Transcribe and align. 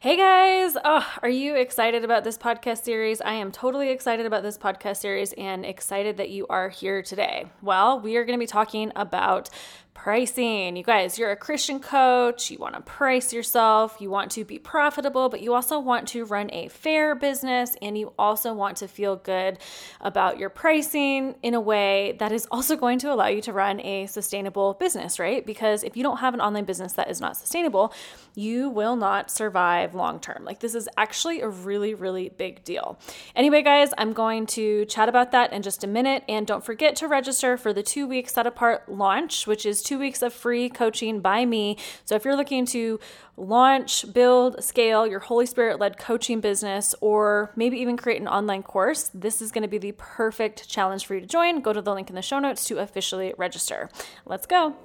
Hey 0.00 0.16
guys! 0.16 0.76
Oh, 0.84 1.04
are 1.24 1.28
you 1.28 1.56
excited 1.56 2.04
about 2.04 2.22
this 2.22 2.38
podcast 2.38 2.84
series? 2.84 3.20
I 3.20 3.32
am 3.32 3.50
totally 3.50 3.90
excited 3.90 4.26
about 4.26 4.44
this 4.44 4.56
podcast 4.56 4.98
series 4.98 5.32
and 5.32 5.66
excited 5.66 6.18
that 6.18 6.30
you 6.30 6.46
are 6.48 6.68
here 6.68 7.02
today. 7.02 7.46
Well, 7.62 7.98
we 7.98 8.16
are 8.16 8.24
going 8.24 8.38
to 8.38 8.40
be 8.40 8.46
talking 8.46 8.92
about 8.94 9.50
pricing. 9.98 10.76
You 10.76 10.84
guys, 10.84 11.18
you're 11.18 11.32
a 11.32 11.36
Christian 11.36 11.80
coach, 11.80 12.52
you 12.52 12.58
want 12.58 12.76
to 12.76 12.80
price 12.80 13.32
yourself, 13.32 13.96
you 13.98 14.08
want 14.10 14.30
to 14.30 14.44
be 14.44 14.56
profitable, 14.56 15.28
but 15.28 15.40
you 15.40 15.54
also 15.54 15.80
want 15.80 16.06
to 16.08 16.24
run 16.24 16.50
a 16.52 16.68
fair 16.68 17.16
business 17.16 17.76
and 17.82 17.98
you 17.98 18.12
also 18.16 18.54
want 18.54 18.76
to 18.76 18.86
feel 18.86 19.16
good 19.16 19.58
about 20.00 20.38
your 20.38 20.50
pricing 20.50 21.34
in 21.42 21.52
a 21.54 21.60
way 21.60 22.14
that 22.20 22.30
is 22.30 22.46
also 22.52 22.76
going 22.76 23.00
to 23.00 23.12
allow 23.12 23.26
you 23.26 23.42
to 23.42 23.52
run 23.52 23.80
a 23.80 24.06
sustainable 24.06 24.74
business, 24.74 25.18
right? 25.18 25.44
Because 25.44 25.82
if 25.82 25.96
you 25.96 26.04
don't 26.04 26.18
have 26.18 26.32
an 26.32 26.40
online 26.40 26.64
business 26.64 26.92
that 26.92 27.10
is 27.10 27.20
not 27.20 27.36
sustainable, 27.36 27.92
you 28.36 28.70
will 28.70 28.94
not 28.94 29.32
survive 29.32 29.96
long 29.96 30.20
term. 30.20 30.44
Like, 30.44 30.60
this 30.60 30.76
is 30.76 30.88
actually 30.96 31.40
a 31.40 31.48
really, 31.48 31.94
really 31.94 32.28
big 32.28 32.62
deal. 32.62 33.00
Anyway, 33.34 33.62
guys, 33.62 33.92
I'm 33.98 34.12
going 34.12 34.46
to 34.46 34.84
chat 34.84 35.08
about 35.08 35.32
that 35.32 35.52
in 35.52 35.62
just 35.62 35.82
a 35.82 35.88
minute. 35.88 36.22
And 36.28 36.46
don't 36.46 36.64
forget 36.64 36.94
to 36.96 37.08
register 37.08 37.56
for 37.56 37.72
the 37.72 37.82
two 37.82 38.06
week 38.06 38.28
set 38.28 38.46
apart 38.46 38.88
launch, 38.88 39.48
which 39.48 39.66
is 39.66 39.82
two 39.88 39.98
weeks 39.98 40.20
of 40.20 40.34
free 40.34 40.68
coaching 40.68 41.20
by 41.20 41.46
me. 41.46 41.78
So 42.04 42.14
if 42.14 42.24
you're 42.24 42.36
looking 42.36 42.66
to 42.66 43.00
launch, 43.38 44.12
build, 44.12 44.62
scale 44.62 45.06
your 45.06 45.20
Holy 45.20 45.46
Spirit 45.46 45.80
led 45.80 45.98
coaching 45.98 46.40
business, 46.40 46.94
or 47.00 47.52
maybe 47.56 47.78
even 47.78 47.96
create 47.96 48.20
an 48.20 48.28
online 48.28 48.62
course, 48.62 49.10
this 49.14 49.40
is 49.40 49.50
going 49.50 49.62
to 49.62 49.68
be 49.68 49.78
the 49.78 49.92
perfect 49.96 50.68
challenge 50.68 51.06
for 51.06 51.14
you 51.14 51.20
to 51.22 51.26
join. 51.26 51.62
Go 51.62 51.72
to 51.72 51.80
the 51.80 51.94
link 51.94 52.10
in 52.10 52.16
the 52.16 52.22
show 52.22 52.38
notes 52.38 52.66
to 52.66 52.78
officially 52.78 53.32
register. 53.38 53.88
Let's 54.26 54.44
go. 54.44 54.76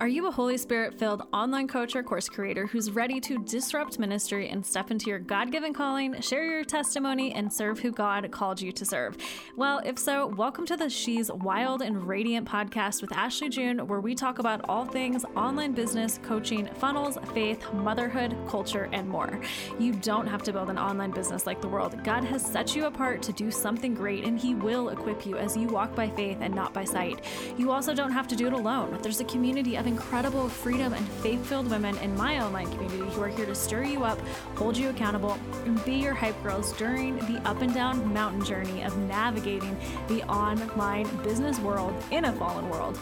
Are 0.00 0.08
you 0.08 0.26
a 0.26 0.30
Holy 0.30 0.56
Spirit 0.56 0.98
filled 0.98 1.22
online 1.32 1.68
coach 1.68 1.94
or 1.94 2.02
course 2.02 2.28
creator 2.28 2.66
who's 2.66 2.90
ready 2.90 3.20
to 3.20 3.38
disrupt 3.38 3.98
ministry 3.98 4.48
and 4.48 4.64
step 4.64 4.90
into 4.90 5.08
your 5.08 5.18
God 5.18 5.52
given 5.52 5.72
calling, 5.72 6.20
share 6.20 6.44
your 6.44 6.64
testimony, 6.64 7.32
and 7.32 7.52
serve 7.52 7.78
who 7.78 7.92
God 7.92 8.28
called 8.32 8.60
you 8.60 8.72
to 8.72 8.84
serve? 8.84 9.16
Well, 9.56 9.80
if 9.84 9.98
so, 9.98 10.26
welcome 10.26 10.66
to 10.66 10.76
the 10.76 10.90
She's 10.90 11.30
Wild 11.30 11.82
and 11.82 12.02
Radiant 12.06 12.48
podcast 12.48 13.00
with 13.00 13.12
Ashley 13.12 13.48
June, 13.48 13.86
where 13.86 14.00
we 14.00 14.14
talk 14.14 14.38
about 14.40 14.68
all 14.68 14.84
things 14.84 15.24
online 15.36 15.72
business, 15.72 16.18
coaching, 16.22 16.68
funnels, 16.74 17.18
faith, 17.32 17.64
motherhood, 17.72 18.36
culture, 18.48 18.88
and 18.92 19.08
more. 19.08 19.40
You 19.78 19.92
don't 19.92 20.26
have 20.26 20.42
to 20.44 20.52
build 20.52 20.70
an 20.70 20.78
online 20.78 21.12
business 21.12 21.46
like 21.46 21.60
the 21.60 21.68
world. 21.68 22.02
God 22.02 22.24
has 22.24 22.44
set 22.44 22.74
you 22.74 22.86
apart 22.86 23.22
to 23.22 23.32
do 23.32 23.50
something 23.50 23.94
great, 23.94 24.24
and 24.24 24.38
He 24.38 24.54
will 24.54 24.88
equip 24.88 25.26
you 25.26 25.36
as 25.36 25.56
you 25.56 25.68
walk 25.68 25.94
by 25.94 26.08
faith 26.10 26.38
and 26.40 26.54
not 26.54 26.72
by 26.72 26.84
sight. 26.84 27.24
You 27.56 27.70
also 27.70 27.94
don't 27.94 28.12
have 28.12 28.26
to 28.28 28.36
do 28.36 28.46
it 28.46 28.52
alone. 28.52 28.98
There's 29.02 29.20
a 29.20 29.24
community 29.24 29.71
of 29.76 29.86
incredible 29.86 30.48
freedom 30.48 30.92
and 30.92 31.06
faith 31.06 31.44
filled 31.46 31.70
women 31.70 31.96
in 31.98 32.16
my 32.16 32.42
online 32.42 32.70
community 32.72 33.10
who 33.14 33.22
are 33.22 33.28
here 33.28 33.46
to 33.46 33.54
stir 33.54 33.84
you 33.84 34.04
up, 34.04 34.18
hold 34.56 34.76
you 34.76 34.90
accountable, 34.90 35.38
and 35.64 35.84
be 35.84 35.94
your 35.94 36.14
hype 36.14 36.40
girls 36.42 36.72
during 36.74 37.16
the 37.16 37.40
up 37.44 37.62
and 37.62 37.74
down 37.74 38.12
mountain 38.12 38.44
journey 38.44 38.82
of 38.82 38.96
navigating 38.98 39.76
the 40.08 40.22
online 40.24 41.08
business 41.22 41.58
world 41.60 41.94
in 42.10 42.26
a 42.26 42.32
fallen 42.32 42.68
world. 42.68 42.98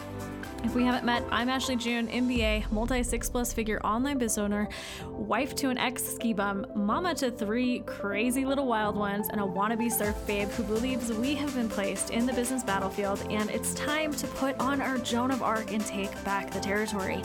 If 0.63 0.75
we 0.75 0.83
haven't 0.83 1.03
met, 1.03 1.23
I'm 1.31 1.49
Ashley 1.49 1.75
June, 1.75 2.07
MBA, 2.07 2.71
multi 2.71 3.01
six 3.01 3.27
plus 3.27 3.51
figure 3.51 3.81
online 3.83 4.19
business 4.19 4.37
owner, 4.37 4.69
wife 5.07 5.55
to 5.55 5.69
an 5.69 5.77
ex 5.79 6.03
ski 6.03 6.33
bum, 6.33 6.67
mama 6.75 7.15
to 7.15 7.31
three 7.31 7.79
crazy 7.79 8.45
little 8.45 8.67
wild 8.67 8.95
ones, 8.95 9.27
and 9.29 9.41
a 9.41 9.43
wannabe 9.43 9.91
surf 9.91 10.15
babe 10.27 10.49
who 10.49 10.63
believes 10.63 11.11
we 11.13 11.33
have 11.33 11.55
been 11.55 11.67
placed 11.67 12.11
in 12.11 12.27
the 12.27 12.33
business 12.33 12.63
battlefield 12.63 13.25
and 13.31 13.49
it's 13.49 13.73
time 13.73 14.13
to 14.13 14.27
put 14.27 14.57
on 14.59 14.81
our 14.81 14.99
Joan 14.99 15.31
of 15.31 15.41
Arc 15.41 15.73
and 15.73 15.83
take 15.83 16.11
back 16.23 16.51
the 16.51 16.59
territory. 16.59 17.23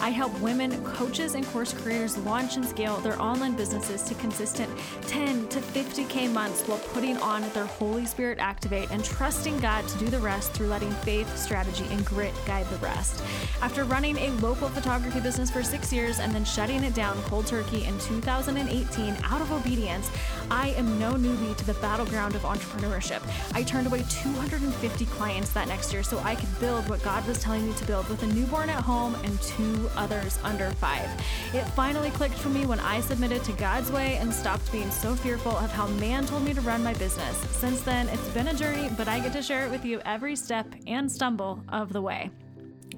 I 0.00 0.08
help 0.08 0.36
women, 0.40 0.82
coaches, 0.82 1.34
and 1.34 1.46
course 1.48 1.74
creators 1.74 2.16
launch 2.16 2.56
and 2.56 2.64
scale 2.64 2.96
their 2.98 3.20
online 3.20 3.54
businesses 3.54 4.02
to 4.04 4.14
consistent 4.14 4.70
10 5.02 5.48
to 5.48 5.60
50K 5.60 6.32
months 6.32 6.62
while 6.62 6.78
putting 6.78 7.18
on 7.18 7.42
their 7.50 7.66
Holy 7.66 8.06
Spirit 8.06 8.38
activate 8.38 8.90
and 8.90 9.04
trusting 9.04 9.58
God 9.60 9.86
to 9.88 9.98
do 9.98 10.06
the 10.06 10.18
rest 10.18 10.52
through 10.52 10.68
letting 10.68 10.90
faith, 10.90 11.36
strategy, 11.36 11.84
and 11.90 12.04
grit 12.06 12.32
guide 12.46 12.66
the 12.70 12.77
rest. 12.80 13.22
After 13.60 13.84
running 13.84 14.16
a 14.18 14.30
local 14.40 14.68
photography 14.68 15.20
business 15.20 15.50
for 15.50 15.62
six 15.62 15.92
years 15.92 16.20
and 16.20 16.32
then 16.32 16.44
shutting 16.44 16.84
it 16.84 16.94
down 16.94 17.20
cold 17.24 17.46
turkey 17.46 17.84
in 17.84 17.98
2018 17.98 19.16
out 19.24 19.40
of 19.40 19.52
obedience, 19.52 20.10
I 20.50 20.70
am 20.70 20.98
no 20.98 21.12
newbie 21.12 21.56
to 21.56 21.66
the 21.66 21.74
battleground 21.74 22.34
of 22.34 22.42
entrepreneurship. 22.42 23.20
I 23.54 23.62
turned 23.62 23.86
away 23.86 24.04
250 24.08 25.06
clients 25.06 25.50
that 25.50 25.68
next 25.68 25.92
year 25.92 26.02
so 26.02 26.18
I 26.20 26.34
could 26.34 26.58
build 26.60 26.88
what 26.88 27.02
God 27.02 27.26
was 27.26 27.38
telling 27.38 27.66
me 27.66 27.74
to 27.74 27.84
build 27.84 28.08
with 28.08 28.22
a 28.22 28.26
newborn 28.26 28.70
at 28.70 28.82
home 28.82 29.14
and 29.24 29.40
two 29.42 29.90
others 29.96 30.38
under 30.42 30.70
five. 30.72 31.08
It 31.52 31.64
finally 31.70 32.10
clicked 32.10 32.38
for 32.38 32.48
me 32.48 32.66
when 32.66 32.80
I 32.80 33.00
submitted 33.00 33.44
to 33.44 33.52
God's 33.52 33.90
way 33.90 34.16
and 34.16 34.32
stopped 34.32 34.70
being 34.72 34.90
so 34.90 35.14
fearful 35.14 35.56
of 35.56 35.70
how 35.72 35.86
man 35.88 36.26
told 36.26 36.44
me 36.44 36.54
to 36.54 36.60
run 36.60 36.82
my 36.82 36.94
business. 36.94 37.36
Since 37.56 37.82
then, 37.82 38.08
it's 38.08 38.28
been 38.28 38.48
a 38.48 38.54
journey, 38.54 38.90
but 38.96 39.08
I 39.08 39.20
get 39.20 39.32
to 39.32 39.42
share 39.42 39.64
it 39.66 39.70
with 39.70 39.84
you 39.84 40.00
every 40.04 40.36
step 40.36 40.66
and 40.86 41.10
stumble 41.10 41.62
of 41.68 41.92
the 41.92 42.00
way. 42.00 42.30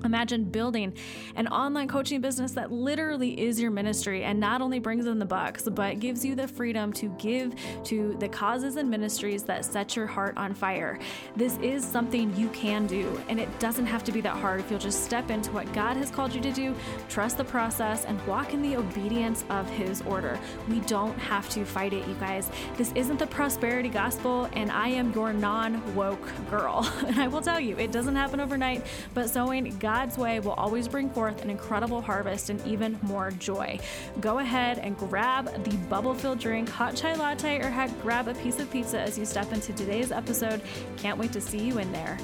Imagine 0.04 0.44
building 0.44 0.94
an 1.36 1.46
online 1.48 1.88
coaching 1.88 2.20
business 2.20 2.52
that 2.52 2.72
literally 2.72 3.38
is 3.38 3.60
your 3.60 3.70
ministry 3.70 4.24
and 4.24 4.40
not 4.40 4.62
only 4.62 4.78
brings 4.78 5.06
in 5.06 5.18
the 5.18 5.26
bucks, 5.26 5.68
but 5.70 6.00
gives 6.00 6.24
you 6.24 6.34
the 6.34 6.48
freedom 6.48 6.92
to 6.94 7.08
give 7.18 7.54
to 7.84 8.16
the 8.18 8.28
causes 8.28 8.76
and 8.76 8.88
ministries 8.88 9.42
that 9.44 9.64
set 9.64 9.96
your 9.96 10.06
heart 10.06 10.36
on 10.36 10.54
fire. 10.54 10.98
This 11.36 11.58
is 11.58 11.84
something 11.84 12.34
you 12.36 12.48
can 12.48 12.86
do, 12.86 13.20
and 13.28 13.38
it 13.38 13.58
doesn't 13.58 13.86
have 13.86 14.04
to 14.04 14.12
be 14.12 14.20
that 14.22 14.36
hard 14.36 14.60
if 14.60 14.70
you'll 14.70 14.80
just 14.80 15.04
step 15.04 15.30
into 15.30 15.50
what 15.52 15.70
God 15.72 15.96
has 15.96 16.10
called 16.10 16.34
you 16.34 16.40
to 16.40 16.52
do, 16.52 16.74
trust 17.08 17.36
the 17.36 17.44
process, 17.44 18.04
and 18.04 18.24
walk 18.26 18.54
in 18.54 18.62
the 18.62 18.76
obedience 18.76 19.44
of 19.50 19.68
His 19.70 20.02
order. 20.02 20.38
We 20.68 20.80
don't 20.80 21.18
have 21.18 21.48
to 21.50 21.64
fight 21.64 21.92
it, 21.92 22.06
you 22.08 22.14
guys. 22.14 22.50
This 22.76 22.92
isn't 22.94 23.18
the 23.18 23.26
prosperity 23.26 23.88
gospel, 23.88 24.48
and 24.54 24.70
I 24.70 24.88
am 24.88 25.12
your 25.12 25.32
non 25.32 25.94
woke 25.94 26.28
girl. 26.48 26.90
And 27.10 27.18
I 27.20 27.26
will 27.26 27.40
tell 27.40 27.58
you, 27.58 27.76
it 27.76 27.90
doesn't 27.90 28.14
happen 28.14 28.38
overnight, 28.38 28.86
but 29.14 29.28
sowing 29.28 29.76
God's 29.80 30.18
way 30.18 30.38
will 30.41 30.52
always 30.52 30.86
bring 30.86 31.10
forth 31.10 31.42
an 31.42 31.50
incredible 31.50 32.00
harvest 32.00 32.50
and 32.50 32.64
even 32.66 32.98
more 33.02 33.30
joy. 33.32 33.78
Go 34.20 34.38
ahead 34.38 34.78
and 34.78 34.96
grab 34.96 35.64
the 35.64 35.76
bubble 35.88 36.14
filled 36.14 36.38
drink, 36.38 36.68
hot 36.68 36.94
chai 36.94 37.14
latte, 37.14 37.60
or 37.60 37.70
heck, 37.70 37.90
grab 38.02 38.28
a 38.28 38.34
piece 38.34 38.60
of 38.60 38.70
pizza 38.70 39.00
as 39.00 39.19
you 39.19 39.24
step 39.24 39.52
into 39.52 39.72
today's 39.72 40.12
episode. 40.12 40.60
Can't 40.98 41.19
wait 41.19 41.32
to 41.32 41.40
see 41.40 41.58
you 41.58 41.78
in 41.78 41.90
there. 41.92 42.19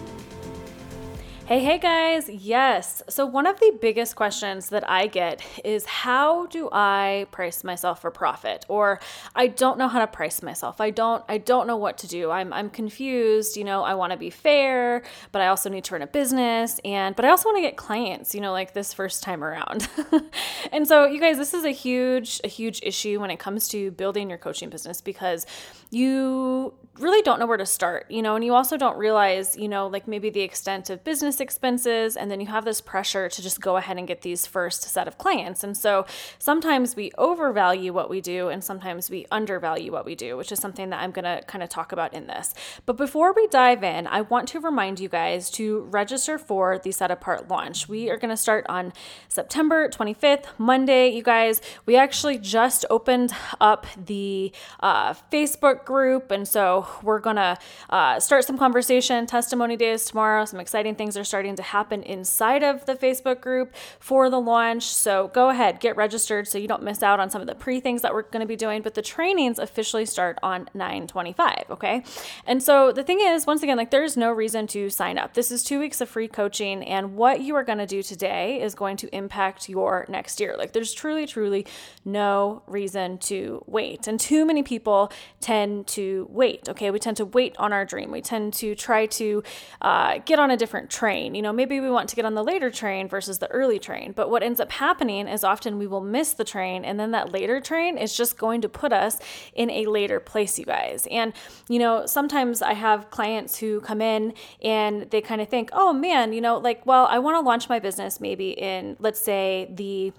Hey, 1.46 1.62
hey 1.62 1.78
guys. 1.78 2.28
Yes. 2.28 3.04
So, 3.08 3.24
one 3.24 3.46
of 3.46 3.60
the 3.60 3.78
biggest 3.80 4.16
questions 4.16 4.70
that 4.70 4.90
I 4.90 5.06
get 5.06 5.40
is 5.64 5.86
how 5.86 6.46
do 6.46 6.68
I 6.72 7.28
price 7.30 7.62
myself 7.62 8.00
for 8.00 8.10
profit? 8.10 8.66
Or 8.68 8.98
I 9.32 9.46
don't 9.46 9.78
know 9.78 9.86
how 9.86 10.00
to 10.00 10.08
price 10.08 10.42
myself. 10.42 10.80
I 10.80 10.90
don't 10.90 11.22
I 11.28 11.38
don't 11.38 11.68
know 11.68 11.76
what 11.76 11.98
to 11.98 12.08
do. 12.08 12.32
I'm 12.32 12.52
I'm 12.52 12.68
confused, 12.68 13.56
you 13.56 13.62
know, 13.62 13.84
I 13.84 13.94
want 13.94 14.10
to 14.10 14.16
be 14.16 14.28
fair, 14.28 15.04
but 15.30 15.40
I 15.40 15.46
also 15.46 15.70
need 15.70 15.84
to 15.84 15.94
run 15.94 16.02
a 16.02 16.08
business 16.08 16.80
and 16.84 17.14
but 17.14 17.24
I 17.24 17.28
also 17.28 17.48
want 17.48 17.58
to 17.58 17.62
get 17.62 17.76
clients, 17.76 18.34
you 18.34 18.40
know, 18.40 18.50
like 18.50 18.74
this 18.74 18.92
first 18.92 19.22
time 19.22 19.44
around. 19.44 19.88
and 20.72 20.88
so, 20.88 21.06
you 21.06 21.20
guys, 21.20 21.36
this 21.36 21.54
is 21.54 21.64
a 21.64 21.70
huge 21.70 22.40
a 22.42 22.48
huge 22.48 22.80
issue 22.82 23.20
when 23.20 23.30
it 23.30 23.38
comes 23.38 23.68
to 23.68 23.92
building 23.92 24.30
your 24.30 24.38
coaching 24.38 24.68
business 24.68 25.00
because 25.00 25.46
you 25.90 26.74
really 26.98 27.22
don't 27.22 27.38
know 27.38 27.46
where 27.46 27.56
to 27.56 27.66
start, 27.66 28.10
you 28.10 28.22
know, 28.22 28.34
and 28.34 28.44
you 28.44 28.54
also 28.54 28.76
don't 28.76 28.96
realize, 28.96 29.56
you 29.56 29.68
know, 29.68 29.86
like 29.86 30.08
maybe 30.08 30.30
the 30.30 30.40
extent 30.40 30.90
of 30.90 31.04
business 31.04 31.35
expenses. 31.40 32.16
And 32.16 32.30
then 32.30 32.40
you 32.40 32.46
have 32.46 32.64
this 32.64 32.80
pressure 32.80 33.28
to 33.28 33.42
just 33.42 33.60
go 33.60 33.76
ahead 33.76 33.98
and 33.98 34.06
get 34.06 34.22
these 34.22 34.46
first 34.46 34.82
set 34.82 35.08
of 35.08 35.18
clients. 35.18 35.64
And 35.64 35.76
so 35.76 36.06
sometimes 36.38 36.96
we 36.96 37.12
overvalue 37.18 37.92
what 37.92 38.10
we 38.10 38.20
do 38.20 38.48
and 38.48 38.62
sometimes 38.62 39.10
we 39.10 39.26
undervalue 39.30 39.92
what 39.92 40.04
we 40.04 40.14
do, 40.14 40.36
which 40.36 40.52
is 40.52 40.58
something 40.58 40.90
that 40.90 41.00
I'm 41.00 41.10
going 41.10 41.24
to 41.24 41.44
kind 41.46 41.62
of 41.62 41.68
talk 41.68 41.92
about 41.92 42.14
in 42.14 42.26
this. 42.26 42.54
But 42.84 42.96
before 42.96 43.32
we 43.32 43.46
dive 43.48 43.82
in, 43.82 44.06
I 44.06 44.22
want 44.22 44.48
to 44.48 44.60
remind 44.60 45.00
you 45.00 45.08
guys 45.08 45.50
to 45.52 45.80
register 45.90 46.38
for 46.38 46.78
the 46.78 46.92
Set 46.92 47.10
Apart 47.10 47.48
launch. 47.48 47.88
We 47.88 48.10
are 48.10 48.16
going 48.16 48.30
to 48.30 48.36
start 48.36 48.66
on 48.68 48.92
September 49.28 49.88
25th, 49.88 50.46
Monday. 50.58 51.08
You 51.08 51.22
guys, 51.22 51.60
we 51.84 51.96
actually 51.96 52.38
just 52.38 52.84
opened 52.90 53.32
up 53.60 53.86
the 53.96 54.52
uh, 54.80 55.14
Facebook 55.32 55.84
group. 55.84 56.30
And 56.30 56.46
so 56.46 56.86
we're 57.02 57.20
going 57.20 57.36
to 57.36 57.56
uh, 57.90 58.20
start 58.20 58.44
some 58.44 58.58
conversation, 58.58 59.26
testimony 59.26 59.76
days 59.76 60.04
tomorrow. 60.04 60.44
Some 60.44 60.60
exciting 60.60 60.94
things 60.94 61.16
are 61.16 61.24
starting 61.26 61.56
to 61.56 61.62
happen 61.62 62.02
inside 62.02 62.62
of 62.62 62.86
the 62.86 62.94
Facebook 62.94 63.40
group 63.40 63.74
for 63.98 64.30
the 64.30 64.40
launch. 64.40 64.84
So 64.84 65.28
go 65.28 65.50
ahead, 65.50 65.80
get 65.80 65.96
registered 65.96 66.48
so 66.48 66.58
you 66.58 66.68
don't 66.68 66.82
miss 66.82 67.02
out 67.02 67.20
on 67.20 67.30
some 67.30 67.40
of 67.40 67.46
the 67.46 67.54
pre 67.54 67.80
things 67.80 68.02
that 68.02 68.14
we're 68.14 68.22
going 68.22 68.40
to 68.40 68.46
be 68.46 68.56
doing. 68.56 68.82
But 68.82 68.94
the 68.94 69.02
trainings 69.02 69.58
officially 69.58 70.06
start 70.06 70.38
on 70.42 70.68
925. 70.74 71.64
Okay. 71.70 72.02
And 72.46 72.62
so 72.62 72.92
the 72.92 73.02
thing 73.02 73.20
is, 73.20 73.46
once 73.46 73.62
again, 73.62 73.76
like 73.76 73.90
there's 73.90 74.16
no 74.16 74.32
reason 74.32 74.66
to 74.68 74.90
sign 74.90 75.18
up. 75.18 75.34
This 75.34 75.50
is 75.50 75.62
two 75.62 75.80
weeks 75.80 76.00
of 76.00 76.08
free 76.08 76.28
coaching. 76.28 76.84
And 76.84 77.16
what 77.16 77.40
you 77.40 77.54
are 77.56 77.64
going 77.64 77.78
to 77.78 77.86
do 77.86 78.02
today 78.02 78.60
is 78.62 78.74
going 78.74 78.96
to 78.98 79.14
impact 79.14 79.68
your 79.68 80.06
next 80.08 80.40
year. 80.40 80.54
Like 80.56 80.72
there's 80.72 80.92
truly, 80.92 81.26
truly 81.26 81.66
no 82.04 82.62
reason 82.66 83.18
to 83.18 83.62
wait. 83.66 84.06
And 84.06 84.18
too 84.18 84.44
many 84.44 84.62
people 84.62 85.10
tend 85.40 85.86
to 85.88 86.28
wait. 86.30 86.68
Okay. 86.68 86.90
We 86.90 86.98
tend 86.98 87.16
to 87.18 87.24
wait 87.24 87.56
on 87.58 87.72
our 87.72 87.84
dream. 87.84 88.10
We 88.10 88.20
tend 88.20 88.54
to 88.54 88.74
try 88.74 89.06
to 89.06 89.42
uh, 89.80 90.18
get 90.24 90.38
on 90.38 90.50
a 90.50 90.56
different 90.56 90.90
train 90.90 91.15
train. 91.16 91.34
You 91.34 91.42
know, 91.42 91.52
maybe 91.52 91.80
we 91.80 91.90
want 91.90 92.08
to 92.10 92.16
get 92.16 92.24
on 92.24 92.34
the 92.34 92.44
later 92.44 92.70
train 92.70 93.08
versus 93.08 93.38
the 93.38 93.50
early 93.50 93.78
train. 93.78 94.12
But 94.12 94.30
what 94.30 94.42
ends 94.42 94.60
up 94.60 94.70
happening 94.72 95.28
is 95.28 95.44
often 95.44 95.78
we 95.78 95.86
will 95.86 96.00
miss 96.00 96.34
the 96.34 96.44
train, 96.44 96.84
and 96.84 96.98
then 96.98 97.10
that 97.12 97.32
later 97.32 97.60
train 97.60 97.96
is 97.98 98.16
just 98.16 98.36
going 98.38 98.60
to 98.62 98.68
put 98.68 98.92
us 98.92 99.18
in 99.54 99.70
a 99.70 99.86
later 99.86 100.20
place, 100.20 100.58
you 100.58 100.64
guys. 100.64 101.06
And, 101.10 101.32
you 101.68 101.78
know, 101.78 102.06
sometimes 102.06 102.62
I 102.62 102.74
have 102.74 103.10
clients 103.10 103.58
who 103.58 103.80
come 103.80 104.00
in 104.00 104.34
and 104.62 105.10
they 105.10 105.20
kind 105.20 105.40
of 105.40 105.48
think, 105.48 105.70
oh 105.72 105.92
man, 105.92 106.32
you 106.32 106.40
know, 106.40 106.58
like, 106.58 106.84
well, 106.86 107.06
I 107.06 107.18
want 107.18 107.36
to 107.36 107.40
launch 107.40 107.68
my 107.68 107.78
business 107.78 108.20
maybe 108.20 108.50
in, 108.50 108.96
let's 108.98 109.20
say, 109.20 109.68
the 109.74 110.12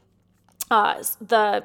uh, 0.69 1.01
the 1.21 1.63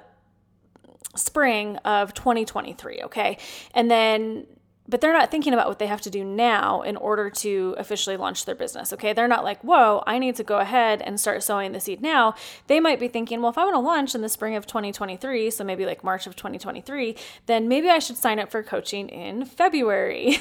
spring 1.17 1.76
of 1.78 2.14
2023, 2.14 3.02
okay? 3.05 3.37
And 3.75 3.90
then 3.90 4.46
but 4.93 5.00
they're 5.00 5.15
not 5.15 5.31
thinking 5.31 5.55
about 5.55 5.69
what 5.69 5.79
they 5.79 5.87
have 5.87 6.03
to 6.03 6.11
do 6.11 6.23
now 6.23 6.83
in 6.83 6.99
order 6.99 7.31
to 7.31 7.75
officially 7.79 8.19
launch 8.19 8.44
their 8.44 8.55
business. 8.55 8.93
Okay. 8.93 9.15
They're 9.15 9.27
not 9.27 9.43
like, 9.43 9.65
whoa, 9.65 10.03
I 10.06 10.19
need 10.19 10.37
to 10.37 10.44
go 10.44 10.59
ahead 10.59 11.00
and 11.00 11.19
start 11.19 11.43
sowing 11.43 11.73
the 11.73 11.81
seed 11.81 12.03
now. 12.03 12.35
They 12.67 12.79
might 12.79 13.00
be 13.00 13.09
thinking, 13.09 13.41
well, 13.41 13.50
if 13.50 13.56
I 13.56 13.65
want 13.65 13.75
to 13.75 13.81
launch 13.81 14.15
in 14.15 14.21
the 14.21 14.29
spring 14.29 14.55
of 14.55 14.67
2023, 14.67 15.50
so 15.50 15.65
maybe 15.65 15.87
like 15.87 16.05
March 16.05 16.27
of 16.27 16.37
2023, 16.37 17.17
then 17.47 17.69
maybe 17.69 17.89
I 17.89 18.00
should 18.00 18.19
sign 18.19 18.39
up 18.39 18.50
for 18.50 18.62
coaching 18.62 19.09
in 19.09 19.47
February. 19.47 20.37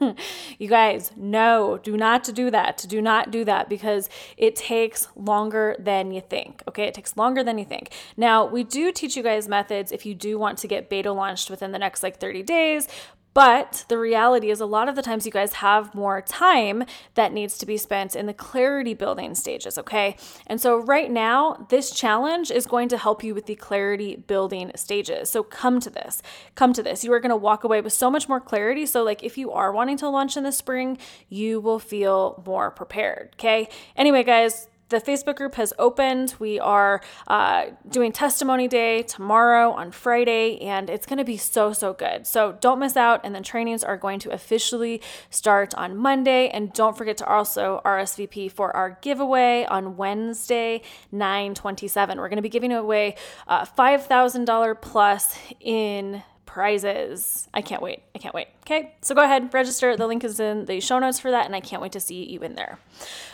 you 0.58 0.68
guys, 0.68 1.12
no, 1.14 1.78
do 1.80 1.96
not 1.96 2.24
do 2.34 2.50
that. 2.50 2.84
Do 2.88 3.00
not 3.00 3.30
do 3.30 3.44
that 3.44 3.68
because 3.68 4.08
it 4.36 4.56
takes 4.56 5.06
longer 5.14 5.76
than 5.78 6.10
you 6.10 6.22
think. 6.22 6.64
Okay. 6.66 6.88
It 6.88 6.94
takes 6.94 7.16
longer 7.16 7.44
than 7.44 7.56
you 7.56 7.64
think. 7.64 7.92
Now, 8.16 8.44
we 8.44 8.64
do 8.64 8.90
teach 8.90 9.16
you 9.16 9.22
guys 9.22 9.46
methods 9.46 9.92
if 9.92 10.04
you 10.04 10.12
do 10.12 10.40
want 10.40 10.58
to 10.58 10.66
get 10.66 10.90
beta 10.90 11.12
launched 11.12 11.50
within 11.50 11.70
the 11.70 11.78
next 11.78 12.02
like 12.02 12.18
30 12.18 12.42
days, 12.42 12.88
but 13.36 13.84
the 13.88 13.98
reality 13.98 14.48
is, 14.48 14.62
a 14.62 14.64
lot 14.64 14.88
of 14.88 14.96
the 14.96 15.02
times 15.02 15.26
you 15.26 15.30
guys 15.30 15.52
have 15.52 15.94
more 15.94 16.22
time 16.22 16.84
that 17.16 17.34
needs 17.34 17.58
to 17.58 17.66
be 17.66 17.76
spent 17.76 18.16
in 18.16 18.24
the 18.24 18.32
clarity 18.32 18.94
building 18.94 19.34
stages, 19.34 19.76
okay? 19.76 20.16
And 20.46 20.58
so, 20.58 20.78
right 20.78 21.10
now, 21.10 21.66
this 21.68 21.90
challenge 21.90 22.50
is 22.50 22.64
going 22.64 22.88
to 22.88 22.96
help 22.96 23.22
you 23.22 23.34
with 23.34 23.44
the 23.44 23.54
clarity 23.54 24.16
building 24.16 24.72
stages. 24.74 25.28
So, 25.28 25.42
come 25.42 25.80
to 25.80 25.90
this. 25.90 26.22
Come 26.54 26.72
to 26.72 26.82
this. 26.82 27.04
You 27.04 27.12
are 27.12 27.20
going 27.20 27.28
to 27.28 27.36
walk 27.36 27.62
away 27.62 27.82
with 27.82 27.92
so 27.92 28.10
much 28.10 28.26
more 28.26 28.40
clarity. 28.40 28.86
So, 28.86 29.02
like, 29.02 29.22
if 29.22 29.36
you 29.36 29.52
are 29.52 29.70
wanting 29.70 29.98
to 29.98 30.08
launch 30.08 30.38
in 30.38 30.42
the 30.42 30.50
spring, 30.50 30.96
you 31.28 31.60
will 31.60 31.78
feel 31.78 32.42
more 32.46 32.70
prepared, 32.70 33.34
okay? 33.34 33.68
Anyway, 33.98 34.24
guys, 34.24 34.66
the 34.88 35.00
Facebook 35.00 35.36
group 35.36 35.56
has 35.56 35.72
opened. 35.78 36.34
We 36.38 36.60
are 36.60 37.00
uh, 37.26 37.66
doing 37.88 38.12
testimony 38.12 38.68
day 38.68 39.02
tomorrow 39.02 39.72
on 39.72 39.90
Friday, 39.90 40.60
and 40.60 40.88
it's 40.88 41.06
going 41.06 41.18
to 41.18 41.24
be 41.24 41.36
so, 41.36 41.72
so 41.72 41.92
good. 41.92 42.26
So 42.26 42.56
don't 42.60 42.78
miss 42.78 42.96
out. 42.96 43.20
And 43.24 43.34
the 43.34 43.40
trainings 43.40 43.82
are 43.82 43.96
going 43.96 44.20
to 44.20 44.30
officially 44.30 45.02
start 45.28 45.74
on 45.74 45.96
Monday. 45.96 46.48
And 46.48 46.72
don't 46.72 46.96
forget 46.96 47.16
to 47.18 47.26
also 47.26 47.80
RSVP 47.84 48.52
for 48.52 48.74
our 48.76 48.98
giveaway 49.02 49.64
on 49.64 49.96
Wednesday, 49.96 50.82
927. 51.10 52.18
We're 52.18 52.28
going 52.28 52.36
to 52.36 52.42
be 52.42 52.48
giving 52.48 52.72
away 52.72 53.16
uh, 53.48 53.64
$5,000 53.64 54.80
plus 54.80 55.36
in 55.60 56.22
prizes. 56.56 57.46
I 57.52 57.60
can't 57.60 57.82
wait. 57.82 58.02
I 58.14 58.18
can't 58.18 58.34
wait. 58.34 58.48
Okay, 58.62 58.94
so 59.02 59.14
go 59.14 59.22
ahead, 59.22 59.52
register. 59.52 59.94
The 59.94 60.06
link 60.06 60.24
is 60.24 60.40
in 60.40 60.64
the 60.64 60.80
show 60.80 60.98
notes 60.98 61.20
for 61.20 61.30
that, 61.30 61.44
and 61.44 61.54
I 61.54 61.60
can't 61.60 61.82
wait 61.82 61.92
to 61.92 62.00
see 62.00 62.24
you 62.24 62.40
in 62.40 62.54
there. 62.54 62.78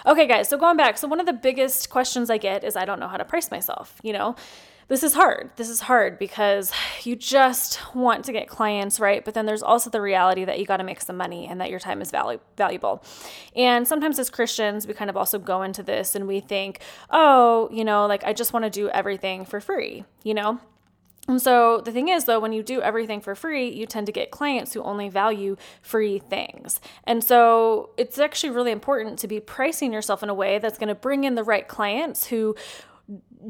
Okay, 0.04 0.26
guys, 0.26 0.48
so 0.48 0.58
going 0.58 0.76
back, 0.76 0.98
so 0.98 1.06
one 1.06 1.20
of 1.20 1.26
the 1.26 1.32
biggest 1.32 1.88
questions 1.88 2.30
I 2.30 2.38
get 2.38 2.64
is 2.64 2.74
I 2.74 2.84
don't 2.84 2.98
know 2.98 3.06
how 3.06 3.16
to 3.16 3.24
price 3.24 3.48
myself. 3.48 4.00
You 4.02 4.12
know, 4.12 4.34
this 4.88 5.04
is 5.04 5.14
hard. 5.14 5.52
This 5.54 5.68
is 5.68 5.82
hard 5.82 6.18
because 6.18 6.72
you 7.04 7.14
just 7.14 7.94
want 7.94 8.24
to 8.24 8.32
get 8.32 8.48
clients, 8.48 8.98
right? 8.98 9.24
But 9.24 9.34
then 9.34 9.46
there's 9.46 9.62
also 9.62 9.88
the 9.88 10.00
reality 10.00 10.44
that 10.44 10.58
you 10.58 10.66
got 10.66 10.78
to 10.78 10.84
make 10.84 11.00
some 11.00 11.16
money 11.16 11.46
and 11.46 11.60
that 11.60 11.70
your 11.70 11.78
time 11.78 12.02
is 12.02 12.10
valu- 12.10 12.40
valuable. 12.56 13.04
And 13.54 13.86
sometimes 13.86 14.18
as 14.18 14.30
Christians, 14.30 14.88
we 14.88 14.94
kind 14.94 15.08
of 15.08 15.16
also 15.16 15.38
go 15.38 15.62
into 15.62 15.84
this 15.84 16.16
and 16.16 16.26
we 16.26 16.40
think, 16.40 16.80
oh, 17.08 17.68
you 17.70 17.84
know, 17.84 18.06
like 18.06 18.24
I 18.24 18.32
just 18.32 18.52
want 18.52 18.64
to 18.64 18.70
do 18.70 18.88
everything 18.88 19.44
for 19.44 19.60
free, 19.60 20.04
you 20.24 20.34
know? 20.34 20.58
And 21.32 21.40
so 21.40 21.80
the 21.80 21.92
thing 21.92 22.08
is, 22.08 22.26
though, 22.26 22.38
when 22.38 22.52
you 22.52 22.62
do 22.62 22.82
everything 22.82 23.22
for 23.22 23.34
free, 23.34 23.70
you 23.70 23.86
tend 23.86 24.04
to 24.04 24.12
get 24.12 24.30
clients 24.30 24.74
who 24.74 24.82
only 24.82 25.08
value 25.08 25.56
free 25.80 26.18
things. 26.18 26.78
And 27.04 27.24
so 27.24 27.88
it's 27.96 28.18
actually 28.18 28.50
really 28.50 28.70
important 28.70 29.18
to 29.20 29.28
be 29.28 29.40
pricing 29.40 29.94
yourself 29.94 30.22
in 30.22 30.28
a 30.28 30.34
way 30.34 30.58
that's 30.58 30.76
going 30.76 30.90
to 30.90 30.94
bring 30.94 31.24
in 31.24 31.34
the 31.34 31.42
right 31.42 31.66
clients 31.66 32.26
who 32.26 32.54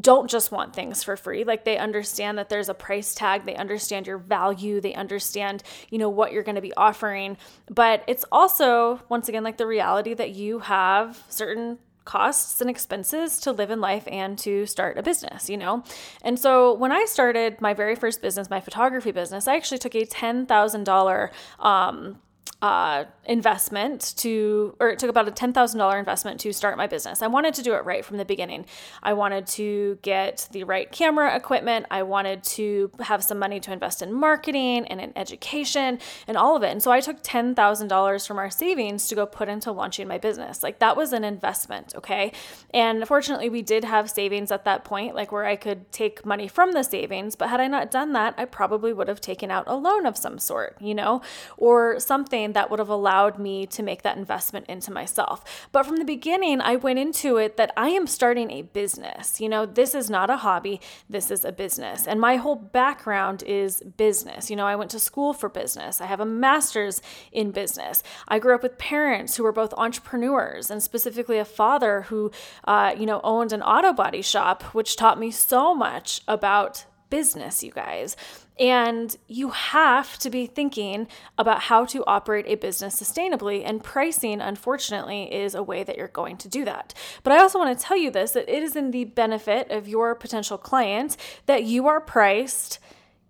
don't 0.01 0.31
just 0.31 0.53
want 0.53 0.75
things 0.75 1.03
for 1.05 1.17
free 1.19 1.45
like 1.45 1.65
they 1.65 1.77
understand 1.77 2.39
that 2.39 2.49
there's 2.49 2.71
a 2.71 2.75
price 2.75 3.15
tag 3.15 3.45
they 3.45 3.55
understand 3.55 4.07
your 4.07 4.17
value 4.17 4.81
they 4.81 4.95
understand 4.95 5.63
you 5.91 5.99
know 5.99 6.09
what 6.09 6.33
you're 6.33 6.43
going 6.43 6.55
to 6.55 6.63
be 6.63 6.73
offering 6.79 7.37
but 7.69 8.03
it's 8.07 8.25
also 8.33 9.03
once 9.11 9.29
again 9.29 9.45
like 9.45 9.59
the 9.59 9.67
reality 9.67 10.15
that 10.15 10.31
you 10.31 10.61
have 10.61 11.23
certain 11.29 11.79
costs 12.05 12.61
and 12.61 12.69
expenses 12.69 13.39
to 13.41 13.53
live 13.53 13.71
in 13.71 13.81
life 13.81 14.05
and 14.07 14.39
to 14.39 14.67
start 14.67 14.99
a 14.99 15.03
business, 15.03 15.49
you 15.49 15.57
know? 15.57 15.85
And 16.23 16.39
so 16.39 16.75
when 16.75 16.93
I 16.93 17.05
started 17.05 17.61
my 17.61 17.75
very 17.75 17.95
first 17.95 18.23
business, 18.23 18.51
my 18.51 18.61
photography 18.61 19.13
business, 19.13 19.47
I 19.49 19.57
actually 19.57 19.79
took 19.79 19.95
a 19.95 20.05
$10,000 20.05 21.31
um, 21.59 22.19
uh, 22.63 23.05
investment 23.25 24.15
to, 24.17 24.77
or 24.79 24.91
it 24.91 24.99
took 25.01 25.11
about 25.11 25.27
a 25.27 25.33
$10,000 25.33 25.99
investment 25.99 26.39
to 26.41 26.53
start 26.53 26.77
my 26.77 26.87
business. 26.87 27.21
I 27.21 27.27
wanted 27.27 27.55
to 27.55 27.63
do 27.63 27.75
it 27.75 27.85
right 27.85 28.05
from 28.05 28.19
the 28.19 28.25
beginning. 28.25 28.67
I 29.03 29.15
wanted 29.15 29.49
to 29.49 29.99
get 30.03 30.49
the 30.53 30.63
right 30.63 30.91
camera 30.91 31.35
equipment. 31.37 31.87
I 31.91 32.05
wanted 32.05 32.45
to 32.45 32.93
have 33.01 33.25
some 33.25 33.41
money 33.41 33.59
to 33.61 33.73
invest 33.73 34.01
in 34.01 34.13
marketing 34.13 34.87
and 34.87 35.01
in 35.01 35.13
education 35.17 35.99
and 36.29 36.37
all 36.37 36.55
of 36.55 36.63
it. 36.63 36.71
And 36.71 36.81
so 36.81 36.93
I 36.93 37.01
took 37.01 37.25
$10,000 37.25 38.27
from 38.27 38.39
our 38.39 38.51
savings 38.51 39.09
to 39.09 39.17
go 39.17 39.27
put 39.27 39.49
into 39.49 39.73
launching 39.73 40.07
my 40.07 40.19
business. 40.19 40.63
Like 40.63 40.79
that 40.79 40.97
was 40.97 41.13
an 41.13 41.25
investment, 41.25 41.95
okay? 41.97 42.33
And 42.73 43.07
fortunately, 43.09 43.49
we 43.49 43.63
did 43.63 43.83
have 43.83 44.09
savings 44.09 44.53
at 44.53 44.65
that 44.67 44.85
point, 44.85 45.17
like 45.17 45.33
where 45.33 45.47
I 45.47 45.57
could 45.57 45.91
take 45.91 46.25
money 46.25 46.47
from 46.47 46.73
the 46.73 46.85
savings. 46.85 47.35
But 47.35 47.51
had 47.51 47.61
I 47.61 47.67
not 47.67 47.91
done 47.91 48.13
that, 48.13 48.35
I 48.39 48.45
probably 48.45 48.93
would 48.93 49.09
have 49.09 49.21
taken 49.21 49.51
out 49.51 49.65
a 49.67 49.75
loan 49.75 50.07
of 50.07 50.17
some 50.17 50.39
sort, 50.39 50.77
you 50.81 50.95
know, 50.95 51.23
or 51.57 51.99
something 51.99 52.52
that 52.53 52.71
would 52.71 52.79
have 52.79 52.89
allowed 52.89 53.39
me 53.39 53.67
to 53.67 53.83
make 53.83 54.03
that 54.03 54.17
investment 54.17 54.67
into 54.67 54.93
myself. 54.93 55.69
But 55.73 55.87
from 55.87 55.97
the 55.97 56.05
beginning, 56.05 56.61
I 56.61 56.77
went 56.77 56.99
into 56.99 57.37
it 57.37 57.57
that 57.57 57.73
I 57.77 57.89
am 57.89 58.07
starting 58.07 58.51
a 58.51 58.63
business. 58.63 59.41
You 59.41 59.49
know, 59.49 59.67
this 59.67 59.95
is 59.95 60.11
not 60.11 60.31
a 60.31 60.39
hobby, 60.39 60.81
this 61.09 61.31
is 61.31 61.45
a 61.45 61.53
business. 61.53 62.07
And 62.07 62.21
my 62.21 62.37
whole 62.37 62.57
background 62.57 63.43
is 63.45 63.83
business. 63.97 64.51
You 64.51 64.57
know, 64.57 64.67
I 64.67 64.77
went 64.77 64.91
to 64.93 64.99
school 64.99 65.33
for 65.33 65.49
business, 65.49 66.01
I 66.01 66.07
have 66.07 66.21
a 66.21 66.27
master's 66.27 67.03
in 67.31 67.51
business. 67.51 68.03
I 68.29 68.39
grew 68.39 68.55
up 68.55 68.63
with 68.63 68.79
parents 68.79 69.37
who 69.37 69.43
were 69.43 69.53
both 69.53 69.75
entrepreneurs 69.75 70.71
and 70.71 70.83
specifically 70.83 71.39
a 71.39 71.45
father 71.45 72.03
who, 72.03 72.31
uh, 72.65 72.95
you 72.97 73.07
know, 73.07 73.21
owned 73.23 73.53
an 73.53 73.63
auto 73.63 73.93
body 73.93 74.23
shop, 74.23 74.63
which 74.75 74.97
taught 74.97 75.19
me 75.19 75.31
so 75.31 75.75
much 75.75 76.21
about 76.29 76.85
business, 77.13 77.63
you 77.63 77.71
guys. 77.71 78.17
And 78.59 79.17
you 79.29 79.51
have 79.51 80.19
to 80.19 80.31
be 80.31 80.47
thinking 80.47 81.09
about 81.39 81.63
how 81.63 81.85
to 81.87 82.05
operate 82.05 82.45
a 82.47 82.57
business 82.57 83.01
sustainably. 83.01 83.63
And 83.65 83.83
pricing, 83.83 84.41
unfortunately, 84.41 85.33
is 85.33 85.55
a 85.55 85.63
way 85.63 85.83
that 85.85 85.97
you're 85.97 86.09
going 86.09 86.37
to 86.39 86.49
do 86.49 86.65
that. 86.65 86.93
But 87.23 87.33
I 87.33 87.39
also 87.39 87.59
want 87.59 87.77
to 87.77 87.85
tell 87.85 87.97
you 87.97 88.11
this 88.11 88.33
that 88.33 88.49
it 88.49 88.63
is 88.63 88.77
in 88.77 88.91
the 88.91 89.05
benefit 89.05 89.71
of 89.71 89.89
your 89.89 90.15
potential 90.15 90.59
client 90.59 91.17
that 91.47 91.65
you 91.65 91.87
are 91.87 92.01
priced 92.01 92.79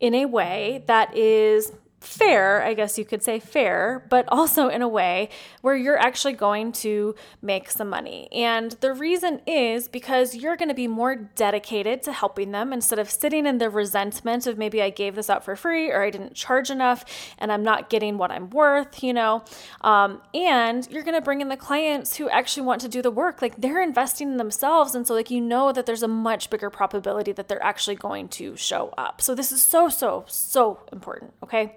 in 0.01 0.15
a 0.15 0.27
way 0.27 0.83
that 0.89 1.17
is 1.17 1.73
fair, 2.03 2.63
I 2.63 2.75
guess 2.75 2.99
you 2.99 3.05
could 3.05 3.23
say 3.23 3.39
fair, 3.39 4.05
but 4.09 4.25
also 4.29 4.69
in 4.69 4.83
a 4.83 4.89
way 4.89 5.29
where 5.61 5.77
you're 5.77 5.99
actually 5.99 6.33
going 6.35 6.73
to 6.73 7.15
make 7.41 7.71
some 7.71 7.89
money. 7.89 8.29
And 8.33 8.73
the 8.81 8.93
reason 8.93 9.41
is 9.47 9.89
because 9.89 10.35
you're 10.35 10.57
going 10.57 10.69
to 10.69 10.75
be 10.75 10.89
more 10.89 11.15
dedicated 11.15 12.03
to 12.03 12.13
helping 12.13 12.53
them 12.53 12.73
instead 12.73 12.99
of 12.99 13.11
sitting 13.11 13.47
in 13.47 13.59
the 13.59 13.71
resentment 13.71 14.47
of 14.47 14.59
maybe 14.59 14.83
I 14.83 14.91
gave 14.91 15.15
this 15.15 15.31
out 15.31 15.45
for 15.45 15.57
free 15.57 15.91
or 15.91 16.03
I 16.03 16.11
didn't 16.11 16.35
charge 16.35 16.71
enough 16.71 17.05
and 17.39 17.53
I'm 17.53 17.63
not 17.63 17.91
getting 17.91 18.19
what 18.19 18.31
I'm 18.31 18.51
worth, 18.51 19.03
you 19.03 19.13
know. 19.13 19.45
Um, 19.83 20.21
and 20.35 20.89
you're 20.91 21.03
going 21.03 21.15
to 21.15 21.21
bring 21.21 21.41
in 21.41 21.49
the 21.49 21.57
clients 21.57 22.17
who 22.17 22.29
actually 22.29 22.67
want 22.67 22.81
to 22.83 22.89
do 22.89 23.03
the 23.03 23.11
work. 23.11 23.41
Like 23.41 23.61
they're 23.61 23.83
investing 23.83 24.33
in 24.33 24.37
themselves. 24.37 24.95
And 24.95 25.07
so, 25.07 25.15
like, 25.15 25.31
you 25.31 25.41
know 25.41 25.73
that 25.73 25.87
there's 25.87 26.03
a 26.03 26.09
much 26.09 26.51
bigger 26.51 26.71
probability 26.71 27.33
that 27.33 27.49
they're 27.49 27.63
actually 27.63 27.97
going 27.97 28.29
to 28.29 28.57
show 28.57 28.93
up. 28.99 29.21
So, 29.21 29.35
this 29.35 29.53
is 29.53 29.63
so, 29.63 29.89
so, 29.89 30.25
so 30.27 30.81
important. 30.93 31.33
Okay. 31.43 31.77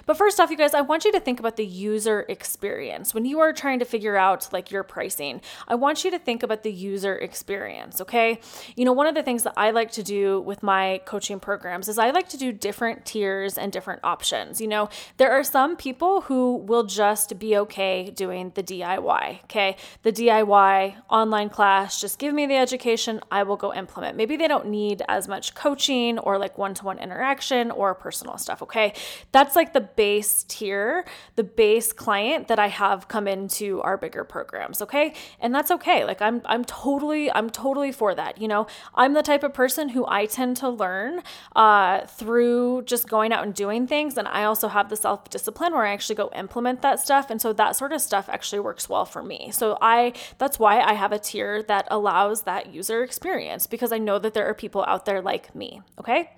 But 0.05 0.17
first 0.17 0.39
off, 0.39 0.49
you 0.49 0.57
guys, 0.57 0.73
I 0.73 0.81
want 0.81 1.05
you 1.05 1.11
to 1.11 1.19
think 1.19 1.39
about 1.39 1.57
the 1.57 1.65
user 1.65 2.25
experience. 2.27 3.13
When 3.13 3.25
you 3.25 3.39
are 3.39 3.53
trying 3.53 3.79
to 3.79 3.85
figure 3.85 4.17
out 4.17 4.51
like 4.51 4.71
your 4.71 4.83
pricing, 4.83 5.41
I 5.67 5.75
want 5.75 6.03
you 6.03 6.11
to 6.11 6.19
think 6.19 6.43
about 6.43 6.63
the 6.63 6.71
user 6.71 7.15
experience, 7.15 8.01
okay? 8.01 8.39
You 8.75 8.85
know, 8.85 8.93
one 8.93 9.07
of 9.07 9.15
the 9.15 9.23
things 9.23 9.43
that 9.43 9.53
I 9.57 9.71
like 9.71 9.91
to 9.91 10.03
do 10.03 10.41
with 10.41 10.63
my 10.63 11.01
coaching 11.05 11.39
programs 11.39 11.87
is 11.87 11.97
I 11.99 12.11
like 12.11 12.29
to 12.29 12.37
do 12.37 12.51
different 12.51 13.05
tiers 13.05 13.57
and 13.57 13.71
different 13.71 14.01
options. 14.03 14.59
You 14.59 14.67
know, 14.67 14.89
there 15.17 15.31
are 15.31 15.43
some 15.43 15.75
people 15.75 16.21
who 16.21 16.55
will 16.57 16.83
just 16.83 17.37
be 17.37 17.55
okay 17.57 18.09
doing 18.09 18.51
the 18.55 18.63
DIY, 18.63 19.43
okay? 19.43 19.75
The 20.03 20.11
DIY 20.11 20.95
online 21.09 21.49
class, 21.49 22.01
just 22.01 22.17
give 22.17 22.33
me 22.33 22.47
the 22.47 22.55
education, 22.55 23.21
I 23.31 23.43
will 23.43 23.57
go 23.57 23.73
implement. 23.73 24.17
Maybe 24.17 24.37
they 24.37 24.47
don't 24.47 24.67
need 24.67 25.03
as 25.07 25.27
much 25.27 25.53
coaching 25.53 26.17
or 26.19 26.37
like 26.37 26.57
one 26.57 26.73
to 26.75 26.85
one 26.85 26.97
interaction 26.97 27.69
or 27.69 27.93
personal 27.93 28.37
stuff, 28.37 28.63
okay? 28.63 28.93
That's 29.31 29.51
that's 29.51 29.55
like 29.57 29.73
the 29.73 29.81
base 29.95 30.43
tier, 30.47 31.05
the 31.35 31.43
base 31.43 31.93
client 31.93 32.47
that 32.47 32.59
I 32.59 32.67
have 32.67 33.07
come 33.07 33.27
into 33.27 33.81
our 33.81 33.97
bigger 33.97 34.23
programs, 34.23 34.81
okay? 34.81 35.13
And 35.39 35.53
that's 35.53 35.71
okay. 35.71 36.05
Like 36.05 36.21
I'm 36.21 36.41
I'm 36.45 36.65
totally 36.65 37.31
I'm 37.31 37.49
totally 37.49 37.91
for 37.91 38.15
that. 38.15 38.39
You 38.41 38.47
know, 38.47 38.67
I'm 38.95 39.13
the 39.13 39.23
type 39.23 39.43
of 39.43 39.53
person 39.53 39.89
who 39.89 40.05
I 40.07 40.25
tend 40.25 40.57
to 40.57 40.69
learn 40.69 41.21
uh, 41.55 42.05
through 42.05 42.83
just 42.83 43.07
going 43.07 43.31
out 43.31 43.43
and 43.43 43.53
doing 43.53 43.87
things, 43.87 44.17
and 44.17 44.27
I 44.27 44.43
also 44.43 44.67
have 44.67 44.89
the 44.89 44.95
self 44.95 45.29
discipline 45.29 45.73
where 45.73 45.85
I 45.85 45.93
actually 45.93 46.15
go 46.15 46.29
implement 46.35 46.81
that 46.81 46.99
stuff, 46.99 47.29
and 47.29 47.41
so 47.41 47.53
that 47.53 47.75
sort 47.75 47.91
of 47.93 48.01
stuff 48.01 48.29
actually 48.29 48.59
works 48.59 48.89
well 48.89 49.05
for 49.05 49.23
me. 49.23 49.51
So 49.51 49.77
I 49.81 50.13
that's 50.37 50.59
why 50.59 50.81
I 50.81 50.93
have 50.93 51.11
a 51.11 51.19
tier 51.19 51.63
that 51.63 51.87
allows 51.89 52.43
that 52.43 52.73
user 52.73 53.03
experience 53.03 53.67
because 53.67 53.91
I 53.91 53.97
know 53.97 54.19
that 54.19 54.33
there 54.33 54.47
are 54.47 54.53
people 54.53 54.83
out 54.87 55.05
there 55.05 55.21
like 55.21 55.55
me. 55.55 55.81
Okay, 55.99 56.31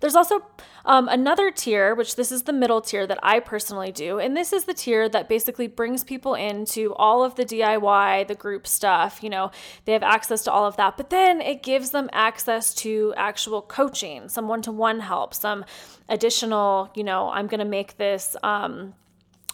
there's 0.00 0.14
also 0.14 0.44
um, 0.84 1.08
another 1.08 1.50
tier, 1.50 1.94
which 1.94 2.16
this 2.16 2.32
is 2.32 2.44
the 2.44 2.52
middle 2.52 2.80
tier 2.80 2.97
that 3.06 3.18
I 3.22 3.40
personally 3.40 3.92
do, 3.92 4.18
and 4.18 4.36
this 4.36 4.52
is 4.52 4.64
the 4.64 4.74
tier 4.74 5.08
that 5.08 5.28
basically 5.28 5.66
brings 5.66 6.04
people 6.04 6.34
into 6.34 6.94
all 6.94 7.24
of 7.24 7.34
the 7.34 7.44
DIY, 7.44 8.26
the 8.26 8.34
group 8.34 8.66
stuff. 8.66 9.22
You 9.22 9.30
know, 9.30 9.50
they 9.84 9.92
have 9.92 10.02
access 10.02 10.42
to 10.44 10.52
all 10.52 10.66
of 10.66 10.76
that, 10.76 10.96
but 10.96 11.10
then 11.10 11.40
it 11.40 11.62
gives 11.62 11.90
them 11.90 12.08
access 12.12 12.74
to 12.74 13.14
actual 13.16 13.62
coaching, 13.62 14.28
some 14.28 14.48
one 14.48 14.62
to 14.62 14.72
one 14.72 15.00
help, 15.00 15.34
some 15.34 15.64
additional, 16.08 16.90
you 16.94 17.04
know, 17.04 17.30
I'm 17.30 17.46
going 17.46 17.60
to 17.60 17.66
make 17.66 17.96
this. 17.96 18.36
Um, 18.42 18.94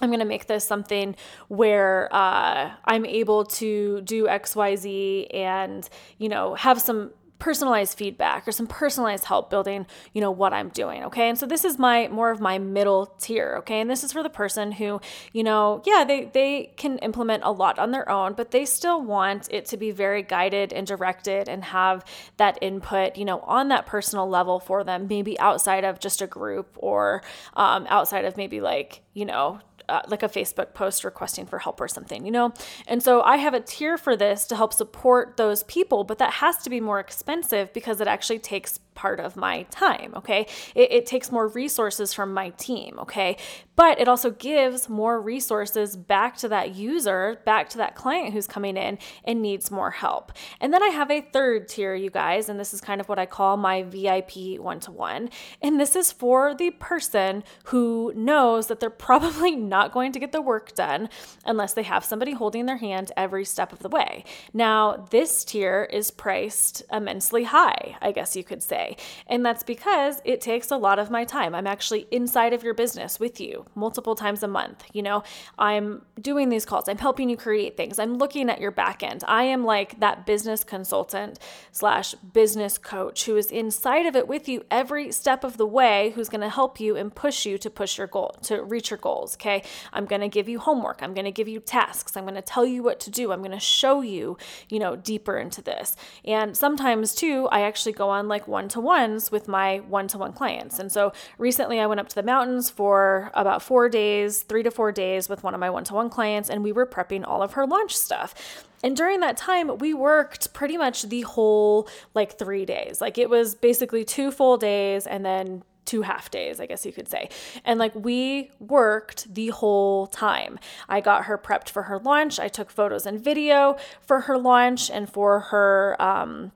I'm 0.01 0.09
going 0.09 0.21
to 0.21 0.27
make 0.27 0.49
this 0.49 0.67
something 0.67 1.15
where 1.47 2.13
uh, 2.13 2.73
I'm 2.85 3.07
able 3.07 3.45
to 3.45 4.01
do 4.03 4.25
XYZ 4.25 5.29
and, 5.33 5.89
you 6.19 6.29
know, 6.29 6.57
have 6.57 6.81
some 6.81 7.13
personalized 7.45 7.99
feedback 7.99 8.49
or 8.49 8.53
some 8.53 8.67
personalized 8.67 9.27
help 9.27 9.51
building, 9.51 9.87
you 10.15 10.21
know, 10.23 10.31
what 10.31 10.55
I'm 10.55 10.71
doing. 10.71 11.05
Okay. 11.05 11.29
And 11.29 11.39
so 11.39 11.45
this 11.45 11.63
is 11.63 11.79
my 11.79 12.09
more 12.09 12.31
of 12.31 12.41
my 12.41 12.57
middle 12.57 13.05
tier. 13.19 13.57
Okay. 13.59 13.83
And 13.83 13.91
this 13.91 14.03
is 14.03 14.13
for 14.13 14.23
the 14.23 14.31
person 14.31 14.73
who, 14.73 14.99
you 15.35 15.45
know, 15.45 15.83
yeah, 15.85 16.05
they, 16.09 16.25
they 16.33 16.73
can 16.79 16.97
implement 17.01 17.43
a 17.45 17.53
lot 17.53 17.79
on 17.79 17.91
their 17.91 18.09
own, 18.09 18.33
but 18.33 18.51
they 18.51 18.65
still 18.65 19.03
want 19.03 19.49
it 19.51 19.67
to 19.67 19.77
be 19.77 19.91
very 19.91 20.23
guided 20.23 20.73
and 20.73 20.87
directed 20.87 21.47
and 21.47 21.65
have 21.65 22.03
that 22.39 22.57
input, 22.63 23.19
you 23.19 23.27
know, 23.27 23.41
on 23.41 23.69
that 23.69 23.85
personal 23.85 24.27
level 24.27 24.59
for 24.59 24.83
them, 24.83 25.07
maybe 25.07 25.39
outside 25.39 25.85
of 25.85 26.01
just 26.01 26.23
a 26.23 26.27
group 26.27 26.75
or 26.79 27.23
um, 27.57 27.87
outside 27.91 28.25
of 28.25 28.39
maybe 28.39 28.63
like, 28.63 29.03
you 29.13 29.27
know, 29.27 29.61
uh, 29.89 30.03
like 30.09 30.23
a 30.23 30.29
Facebook 30.29 30.75
post 30.75 31.05
requesting 31.05 31.47
for 31.47 31.59
help 31.59 31.81
or 31.81 31.89
something, 31.89 32.25
you 32.25 32.31
know? 32.31 32.53
And 32.87 33.03
so 33.03 33.23
I 33.23 33.37
have 33.37 33.55
a 33.55 33.61
tier 33.61 33.97
for 33.97 34.17
this 34.17 34.47
to 34.47 34.57
help 34.57 34.73
support 34.73 35.37
those 35.37 35.63
people, 35.65 36.05
but 36.05 36.19
that 36.19 36.35
has 36.35 36.59
to 36.59 36.71
be 36.71 36.81
more 36.81 37.01
expensive 37.01 37.73
because 37.73 38.01
it 38.01 38.09
actually 38.09 38.39
takes 38.39 38.79
part 38.95 39.21
of 39.21 39.37
my 39.37 39.63
time, 39.65 40.13
okay? 40.17 40.47
It, 40.75 40.93
it, 40.93 41.07
takes 41.07 41.31
more 41.31 41.49
resources 41.49 42.15
from 42.15 42.33
my 42.33 42.51
team, 42.51 42.99
okay? 42.99 43.37
But 43.77 44.01
it 44.01 44.09
also 44.09 44.31
gives 44.31 44.89
more 44.89 45.21
resources 45.21 45.97
back 45.97 46.37
to 46.39 46.49
that 46.49 46.75
user, 46.75 47.41
back 47.45 47.69
to 47.71 47.79
that 47.79 47.95
client 47.95 48.33
who's 48.33 48.47
coming 48.47 48.77
in 48.77 48.99
and 49.25 49.43
needs 49.43 49.71
more 49.71 49.91
help. 49.91 50.33
And 50.61 50.73
then 50.73 50.83
I 50.83 50.89
have 50.89 51.11
a 51.11 51.21
third 51.21 51.69
tier, 51.69 51.95
you 51.95 52.11
guys, 52.11 52.49
and 52.49 52.59
this 52.59 52.73
is 52.73 52.81
kind 52.81 53.01
of 53.01 53.09
what 53.09 53.19
I 53.19 53.27
call 53.27 53.57
my 53.57 53.83
VIP 53.83 54.59
one 54.59 54.81
to 54.81 54.93
one. 54.93 55.29
And 55.61 55.81
this 55.81 55.97
is 55.97 56.13
for 56.13 56.55
the 56.55 56.71
person 56.71 57.43
who 57.65 58.13
knows 58.17 58.69
that 58.69 58.81
they're 58.81 58.91
probably 59.05 59.57
not 59.57 59.93
going 59.93 60.13
to 60.13 60.21
get 60.21 60.33
the 60.33 60.43
work 60.43 60.75
done 60.75 61.09
unless 61.45 61.75
they 61.75 61.83
have 61.83 62.05
somebody 62.05 62.33
holding 62.33 62.67
their 62.67 62.79
hand 62.79 63.13
every 63.17 63.45
step 63.45 63.73
of 63.73 63.81
the 63.81 63.89
way. 63.89 64.25
Now, 64.53 65.07
this 65.11 65.45
tier 65.45 65.89
is 65.93 66.11
priced 66.11 66.83
immensely 66.93 67.45
high, 67.45 67.97
I 68.01 68.13
guess 68.13 68.37
you 68.37 68.45
could 68.45 68.63
say 68.63 68.84
day. 68.85 68.97
And 69.27 69.45
that's 69.45 69.63
because 69.63 70.21
it 70.25 70.41
takes 70.41 70.71
a 70.71 70.77
lot 70.77 70.99
of 70.99 71.11
my 71.11 71.25
time. 71.25 71.55
I'm 71.55 71.67
actually 71.67 72.07
inside 72.11 72.53
of 72.53 72.63
your 72.63 72.75
business 72.75 73.19
with 73.21 73.41
you 73.41 73.67
multiple 73.75 74.15
times 74.15 74.43
a 74.43 74.49
month. 74.49 74.85
You 74.93 75.03
know, 75.03 75.23
I'm 75.59 76.03
doing 76.21 76.49
these 76.49 76.65
calls, 76.65 76.89
I'm 76.89 76.99
helping 76.99 77.29
you 77.29 77.37
create 77.37 77.77
things, 77.77 77.99
I'm 77.99 78.15
looking 78.15 78.51
at 78.51 78.61
your 78.61 78.71
back 78.71 79.03
end. 79.03 79.25
I 79.27 79.45
am 79.45 79.65
like 79.65 80.01
that 80.01 80.27
business 80.27 80.65
consultant 80.65 81.39
slash 81.73 82.15
business 82.15 82.79
coach 82.79 83.25
who 83.27 83.37
is 83.37 83.51
inside 83.51 84.07
of 84.07 84.17
it 84.17 84.29
with 84.29 84.49
you 84.49 84.65
every 84.71 85.13
step 85.13 85.45
of 85.45 85.57
the 85.57 85.67
way, 85.67 86.13
who's 86.15 86.29
going 86.29 86.41
to 86.41 86.49
help 86.49 86.81
you 86.81 86.97
and 86.97 87.15
push 87.15 87.47
you 87.47 87.59
to 87.59 87.71
push 87.71 87.99
your 87.99 88.07
goal, 88.07 88.35
to 88.43 88.63
reach 88.63 88.91
your 88.91 88.99
goals. 88.99 89.35
Okay. 89.35 89.63
I'm 89.93 90.07
going 90.07 90.21
to 90.21 90.29
give 90.29 90.49
you 90.49 90.59
homework, 90.59 91.03
I'm 91.03 91.15
going 91.15 91.25
to 91.25 91.33
give 91.33 91.49
you 91.49 91.61
tasks, 91.61 92.17
I'm 92.17 92.25
going 92.25 92.35
to 92.35 92.43
tell 92.43 92.67
you 92.67 92.83
what 92.83 93.01
to 93.01 93.11
do, 93.11 93.33
I'm 93.33 93.41
going 93.41 93.51
to 93.53 93.61
show 93.61 94.01
you, 94.01 94.37
you 94.69 94.79
know, 94.79 94.97
deeper 94.97 95.37
into 95.39 95.63
this. 95.63 95.97
And 96.25 96.57
sometimes 96.57 97.15
too, 97.15 97.49
I 97.51 97.63
actually 97.63 97.93
go 97.93 98.09
on 98.09 98.29
like 98.29 98.47
one 98.49 98.69
to 98.75 98.81
ones 98.81 99.31
with 99.31 99.49
my 99.49 99.79
one 99.89 100.09
to 100.09 100.19
one 100.19 100.33
clients. 100.33 100.79
And 100.79 100.91
so 100.91 101.13
recently 101.39 101.81
I 101.81 101.87
went 101.87 102.01
up 102.01 102.09
to 102.09 102.15
the 102.15 102.23
mountains 102.23 102.71
for 102.71 103.31
about 103.35 103.63
four 103.63 103.89
days, 103.89 104.43
three 104.43 104.63
to 104.65 104.71
four 104.71 104.91
days 104.93 105.29
with 105.29 105.43
one 105.43 105.55
of 105.55 105.61
my 105.61 105.71
one 105.71 105.85
to 105.85 105.95
one 105.95 106.11
clients, 106.11 106.51
and 106.51 106.63
we 106.63 106.73
were 106.73 106.87
prepping 106.87 107.27
all 107.27 107.43
of 107.43 107.53
her 107.53 107.67
launch 107.67 107.97
stuff. 107.97 108.35
And 108.83 108.97
during 108.97 109.21
that 109.21 109.37
time, 109.37 109.79
we 109.79 109.95
worked 109.95 110.53
pretty 110.53 110.77
much 110.77 111.05
the 111.05 111.23
whole 111.23 111.89
like 112.15 112.37
three 112.39 112.67
days. 112.67 113.01
Like 113.01 113.17
it 113.17 113.31
was 113.31 113.55
basically 113.55 114.05
two 114.05 114.31
full 114.31 114.57
days 114.57 115.07
and 115.07 115.25
then 115.25 115.63
two 115.85 116.03
half 116.03 116.31
days, 116.31 116.61
I 116.61 116.67
guess 116.67 116.85
you 116.85 116.93
could 116.93 117.09
say. 117.09 117.29
And 117.65 117.79
like 117.79 117.95
we 117.95 118.51
worked 118.59 119.33
the 119.33 119.49
whole 119.49 120.07
time. 120.09 120.59
I 120.89 121.01
got 121.01 121.27
her 121.27 121.39
prepped 121.39 121.71
for 121.71 121.85
her 121.85 121.99
launch. 121.99 122.41
I 122.41 122.49
took 122.49 122.71
photos 122.71 123.07
and 123.07 123.23
video 123.23 123.77
for 124.01 124.23
her 124.23 124.37
launch 124.37 124.91
and 124.91 125.09
for 125.09 125.41
her 125.41 125.97
um, 126.01 126.53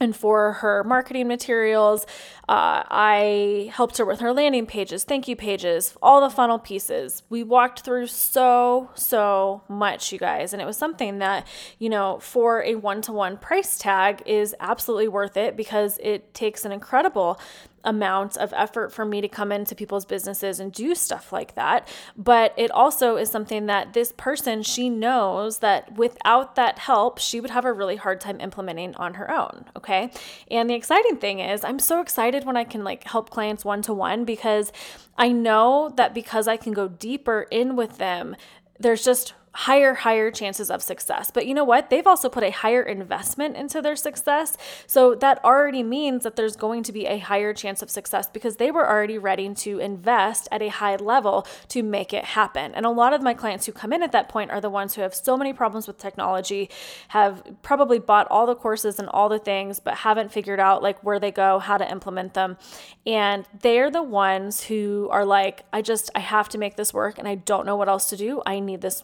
and 0.00 0.14
for 0.14 0.52
her 0.54 0.84
marketing 0.84 1.28
materials. 1.28 2.04
Uh, 2.48 2.82
I 2.88 3.70
helped 3.74 3.98
her 3.98 4.04
with 4.04 4.20
her 4.20 4.32
landing 4.32 4.66
pages, 4.66 5.04
thank 5.04 5.28
you 5.28 5.36
pages, 5.36 5.96
all 6.02 6.20
the 6.20 6.30
funnel 6.30 6.58
pieces. 6.58 7.22
We 7.28 7.42
walked 7.42 7.80
through 7.80 8.06
so, 8.06 8.90
so 8.94 9.62
much, 9.68 10.12
you 10.12 10.18
guys. 10.18 10.52
And 10.52 10.62
it 10.62 10.64
was 10.64 10.76
something 10.76 11.18
that, 11.18 11.46
you 11.78 11.88
know, 11.88 12.18
for 12.20 12.62
a 12.62 12.76
one 12.76 13.02
to 13.02 13.12
one 13.12 13.36
price 13.36 13.78
tag 13.78 14.22
is 14.24 14.54
absolutely 14.60 15.08
worth 15.08 15.36
it 15.36 15.56
because 15.56 15.98
it 16.02 16.32
takes 16.32 16.64
an 16.64 16.72
incredible 16.72 17.40
amount 17.88 18.36
of 18.36 18.52
effort 18.54 18.92
for 18.92 19.06
me 19.06 19.22
to 19.22 19.28
come 19.28 19.50
into 19.50 19.74
people's 19.74 20.04
businesses 20.04 20.60
and 20.60 20.72
do 20.72 20.94
stuff 20.94 21.32
like 21.32 21.54
that. 21.54 21.88
But 22.16 22.52
it 22.58 22.70
also 22.70 23.16
is 23.16 23.30
something 23.30 23.64
that 23.66 23.94
this 23.94 24.12
person, 24.12 24.62
she 24.62 24.90
knows 24.90 25.60
that 25.60 25.96
without 25.96 26.54
that 26.56 26.78
help, 26.78 27.18
she 27.18 27.40
would 27.40 27.50
have 27.50 27.64
a 27.64 27.72
really 27.72 27.96
hard 27.96 28.20
time 28.20 28.40
implementing 28.40 28.94
on 28.96 29.14
her 29.14 29.30
own. 29.30 29.64
Okay. 29.74 30.10
And 30.50 30.68
the 30.68 30.74
exciting 30.74 31.16
thing 31.16 31.40
is, 31.40 31.64
I'm 31.64 31.78
so 31.78 32.02
excited 32.02 32.44
when 32.44 32.58
I 32.58 32.64
can 32.64 32.84
like 32.84 33.04
help 33.04 33.30
clients 33.30 33.64
one 33.64 33.80
to 33.82 33.94
one 33.94 34.26
because 34.26 34.70
I 35.16 35.32
know 35.32 35.92
that 35.96 36.12
because 36.12 36.46
I 36.46 36.58
can 36.58 36.74
go 36.74 36.88
deeper 36.88 37.46
in 37.50 37.74
with 37.74 37.96
them, 37.96 38.36
there's 38.78 39.02
just 39.02 39.32
higher, 39.58 39.92
higher 39.94 40.30
chances 40.30 40.70
of 40.70 40.80
success. 40.80 41.32
But 41.32 41.44
you 41.44 41.52
know 41.52 41.64
what? 41.64 41.90
They've 41.90 42.06
also 42.06 42.28
put 42.28 42.44
a 42.44 42.50
higher 42.50 42.80
investment 42.80 43.56
into 43.56 43.82
their 43.82 43.96
success. 43.96 44.56
So 44.86 45.16
that 45.16 45.44
already 45.44 45.82
means 45.82 46.22
that 46.22 46.36
there's 46.36 46.54
going 46.54 46.84
to 46.84 46.92
be 46.92 47.06
a 47.06 47.18
higher 47.18 47.52
chance 47.52 47.82
of 47.82 47.90
success 47.90 48.28
because 48.32 48.56
they 48.56 48.70
were 48.70 48.88
already 48.88 49.18
ready 49.18 49.52
to 49.52 49.80
invest 49.80 50.46
at 50.52 50.62
a 50.62 50.68
high 50.68 50.94
level 50.94 51.44
to 51.70 51.82
make 51.82 52.12
it 52.12 52.24
happen. 52.24 52.72
And 52.72 52.86
a 52.86 52.90
lot 52.90 53.12
of 53.12 53.20
my 53.20 53.34
clients 53.34 53.66
who 53.66 53.72
come 53.72 53.92
in 53.92 54.00
at 54.00 54.12
that 54.12 54.28
point 54.28 54.52
are 54.52 54.60
the 54.60 54.70
ones 54.70 54.94
who 54.94 55.02
have 55.02 55.12
so 55.12 55.36
many 55.36 55.52
problems 55.52 55.88
with 55.88 55.98
technology, 55.98 56.70
have 57.08 57.42
probably 57.62 57.98
bought 57.98 58.28
all 58.30 58.46
the 58.46 58.54
courses 58.54 59.00
and 59.00 59.08
all 59.08 59.28
the 59.28 59.40
things, 59.40 59.80
but 59.80 59.94
haven't 59.94 60.30
figured 60.30 60.60
out 60.60 60.84
like 60.84 61.02
where 61.02 61.18
they 61.18 61.32
go, 61.32 61.58
how 61.58 61.76
to 61.76 61.90
implement 61.90 62.34
them. 62.34 62.58
And 63.04 63.44
they're 63.60 63.90
the 63.90 64.04
ones 64.04 64.62
who 64.64 65.08
are 65.10 65.24
like, 65.24 65.64
I 65.72 65.82
just, 65.82 66.10
I 66.14 66.20
have 66.20 66.48
to 66.50 66.58
make 66.58 66.76
this 66.76 66.94
work 66.94 67.18
and 67.18 67.26
I 67.26 67.34
don't 67.34 67.66
know 67.66 67.74
what 67.74 67.88
else 67.88 68.08
to 68.10 68.16
do. 68.16 68.40
I 68.46 68.60
need 68.60 68.82
this 68.82 69.02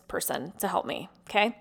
to 0.58 0.68
help 0.68 0.86
me. 0.86 1.08
Okay. 1.28 1.56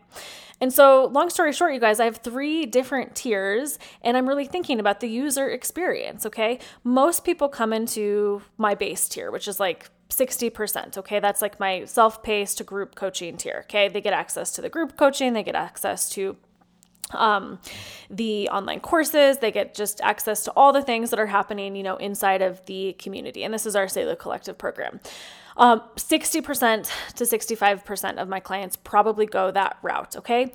And 0.62 0.72
so, 0.72 1.08
long 1.08 1.30
story 1.30 1.52
short, 1.52 1.74
you 1.74 1.80
guys, 1.80 2.00
I 2.00 2.06
have 2.06 2.18
three 2.18 2.66
different 2.66 3.16
tiers, 3.16 3.78
and 4.02 4.16
I'm 4.16 4.28
really 4.28 4.46
thinking 4.46 4.80
about 4.80 5.00
the 5.02 5.10
user 5.10 5.50
experience. 5.50 6.26
Okay. 6.26 6.60
Most 6.84 7.26
people 7.26 7.50
come 7.50 7.74
into 7.74 8.42
my 8.58 8.76
base 8.76 9.08
tier, 9.10 9.32
which 9.32 9.48
is 9.48 9.60
like 9.60 9.90
60%. 10.10 10.98
Okay. 10.98 11.20
That's 11.20 11.42
like 11.42 11.60
my 11.60 11.86
self 11.86 12.24
paced 12.24 12.66
group 12.66 12.96
coaching 12.96 13.36
tier. 13.36 13.62
Okay. 13.66 13.90
They 13.90 14.02
get 14.02 14.14
access 14.14 14.52
to 14.54 14.62
the 14.62 14.70
group 14.70 14.98
coaching, 14.98 15.34
they 15.34 15.44
get 15.44 15.56
access 15.56 16.10
to 16.12 16.38
um, 17.12 17.60
the 18.10 18.50
online 18.50 18.80
courses. 18.80 19.40
They 19.40 19.52
get 19.52 19.76
just 19.76 20.02
access 20.02 20.44
to 20.46 20.52
all 20.52 20.74
the 20.74 20.82
things 20.82 21.10
that 21.10 21.20
are 21.20 21.28
happening, 21.28 21.76
you 21.76 21.84
know, 21.84 21.98
inside 21.98 22.42
of 22.42 22.66
the 22.66 22.94
community. 22.94 23.44
And 23.44 23.54
this 23.54 23.66
is 23.66 23.76
our 23.76 23.88
Selah 23.88 24.16
Collective 24.16 24.58
program. 24.58 25.00
Um, 25.58 25.82
60% 25.96 26.92
to 27.16 27.24
65% 27.24 28.18
of 28.18 28.28
my 28.28 28.40
clients 28.40 28.76
probably 28.76 29.26
go 29.26 29.52
that 29.52 29.78
route, 29.82 30.16
okay? 30.16 30.52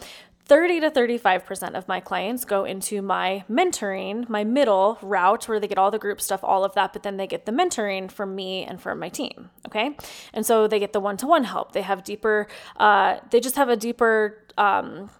30 0.48 0.80
to 0.80 0.90
35% 0.90 1.74
of 1.74 1.86
my 1.86 2.00
clients 2.00 2.46
go 2.46 2.64
into 2.64 3.02
my 3.02 3.44
mentoring, 3.50 4.26
my 4.30 4.44
middle 4.44 4.98
route 5.02 5.46
where 5.46 5.60
they 5.60 5.68
get 5.68 5.76
all 5.76 5.90
the 5.90 5.98
group 5.98 6.22
stuff, 6.22 6.40
all 6.42 6.64
of 6.64 6.74
that, 6.74 6.94
but 6.94 7.02
then 7.02 7.18
they 7.18 7.26
get 7.26 7.44
the 7.44 7.52
mentoring 7.52 8.10
from 8.10 8.34
me 8.34 8.64
and 8.64 8.80
from 8.80 8.98
my 8.98 9.10
team. 9.10 9.50
Okay. 9.66 9.94
And 10.32 10.46
so 10.46 10.66
they 10.66 10.78
get 10.78 10.94
the 10.94 11.00
one 11.00 11.18
to 11.18 11.26
one 11.26 11.44
help. 11.44 11.72
They 11.72 11.82
have 11.82 12.02
deeper, 12.02 12.48
uh, 12.78 13.18
they 13.30 13.40
just 13.40 13.56
have 13.56 13.68
a 13.68 13.76
deeper, 13.76 14.38
um, 14.56 15.10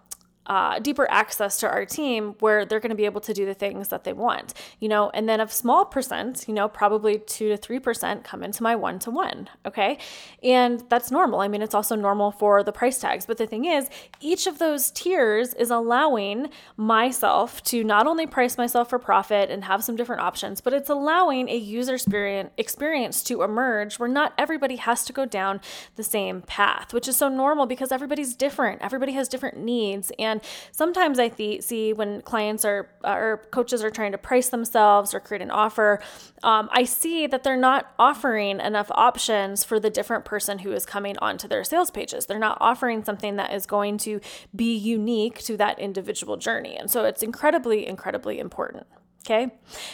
uh, 0.49 0.79
deeper 0.79 1.09
access 1.11 1.57
to 1.57 1.69
our 1.69 1.85
team 1.85 2.35
where 2.39 2.65
they're 2.65 2.79
going 2.79 2.89
to 2.89 2.95
be 2.95 3.05
able 3.05 3.21
to 3.21 3.33
do 3.33 3.45
the 3.45 3.53
things 3.53 3.89
that 3.89 4.03
they 4.03 4.13
want, 4.13 4.55
you 4.79 4.89
know, 4.89 5.11
and 5.11 5.29
then 5.29 5.39
a 5.39 5.47
small 5.47 5.85
percent, 5.85 6.45
you 6.47 6.53
know, 6.53 6.67
probably 6.67 7.19
two 7.19 7.49
to 7.49 7.55
three 7.55 7.79
percent 7.79 8.23
come 8.23 8.43
into 8.43 8.63
my 8.63 8.75
one 8.75 8.97
to 8.97 9.11
one. 9.11 9.47
Okay. 9.65 9.99
And 10.41 10.83
that's 10.89 11.11
normal. 11.11 11.39
I 11.41 11.47
mean, 11.47 11.61
it's 11.61 11.75
also 11.75 11.95
normal 11.95 12.31
for 12.31 12.63
the 12.63 12.71
price 12.71 12.97
tags. 12.97 13.27
But 13.27 13.37
the 13.37 13.45
thing 13.45 13.65
is, 13.65 13.89
each 14.19 14.47
of 14.47 14.57
those 14.57 14.89
tiers 14.89 15.53
is 15.53 15.69
allowing 15.69 16.49
myself 16.75 17.63
to 17.65 17.83
not 17.83 18.07
only 18.07 18.25
price 18.25 18.57
myself 18.57 18.89
for 18.89 18.97
profit 18.97 19.51
and 19.51 19.63
have 19.65 19.83
some 19.83 19.95
different 19.95 20.23
options, 20.23 20.61
but 20.61 20.73
it's 20.73 20.89
allowing 20.89 21.47
a 21.47 21.55
user 21.55 21.93
experience 21.93 22.49
experience 22.57 23.21
to 23.23 23.43
emerge 23.43 23.99
where 23.99 24.09
not 24.09 24.33
everybody 24.37 24.77
has 24.77 25.05
to 25.05 25.13
go 25.13 25.25
down 25.25 25.61
the 25.95 26.03
same 26.03 26.41
path, 26.41 26.91
which 26.91 27.07
is 27.07 27.15
so 27.15 27.29
normal 27.29 27.67
because 27.67 27.91
everybody's 27.91 28.33
different. 28.33 28.81
Everybody 28.81 29.11
has 29.11 29.27
different 29.27 29.57
needs. 29.57 30.11
And 30.17 30.38
sometimes 30.71 31.19
I 31.19 31.29
th- 31.29 31.63
see 31.63 31.93
when 31.93 32.21
clients 32.21 32.65
are 32.65 32.89
or 33.03 33.43
coaches 33.51 33.83
are 33.83 33.89
trying 33.89 34.11
to 34.11 34.17
price 34.17 34.49
themselves 34.49 35.13
or 35.13 35.19
create 35.19 35.41
an 35.41 35.51
offer, 35.51 36.01
um, 36.43 36.69
I 36.71 36.83
see 36.83 37.27
that 37.27 37.43
they're 37.43 37.57
not 37.57 37.93
offering 37.97 38.59
enough 38.59 38.91
options 38.91 39.63
for 39.63 39.79
the 39.79 39.89
different 39.89 40.25
person 40.25 40.59
who 40.59 40.71
is 40.71 40.85
coming 40.85 41.17
onto 41.19 41.47
their 41.47 41.63
sales 41.63 41.91
pages. 41.91 42.25
They're 42.25 42.39
not 42.39 42.57
offering 42.59 43.03
something 43.03 43.35
that 43.37 43.53
is 43.53 43.65
going 43.65 43.97
to 43.99 44.19
be 44.55 44.75
unique 44.75 45.39
to 45.39 45.57
that 45.57 45.79
individual 45.79 46.37
journey. 46.37 46.75
And 46.75 46.89
so 46.89 47.03
it's 47.05 47.23
incredibly, 47.23 47.87
incredibly 47.87 48.39
important. 48.39 48.87
Okay. 49.25 49.51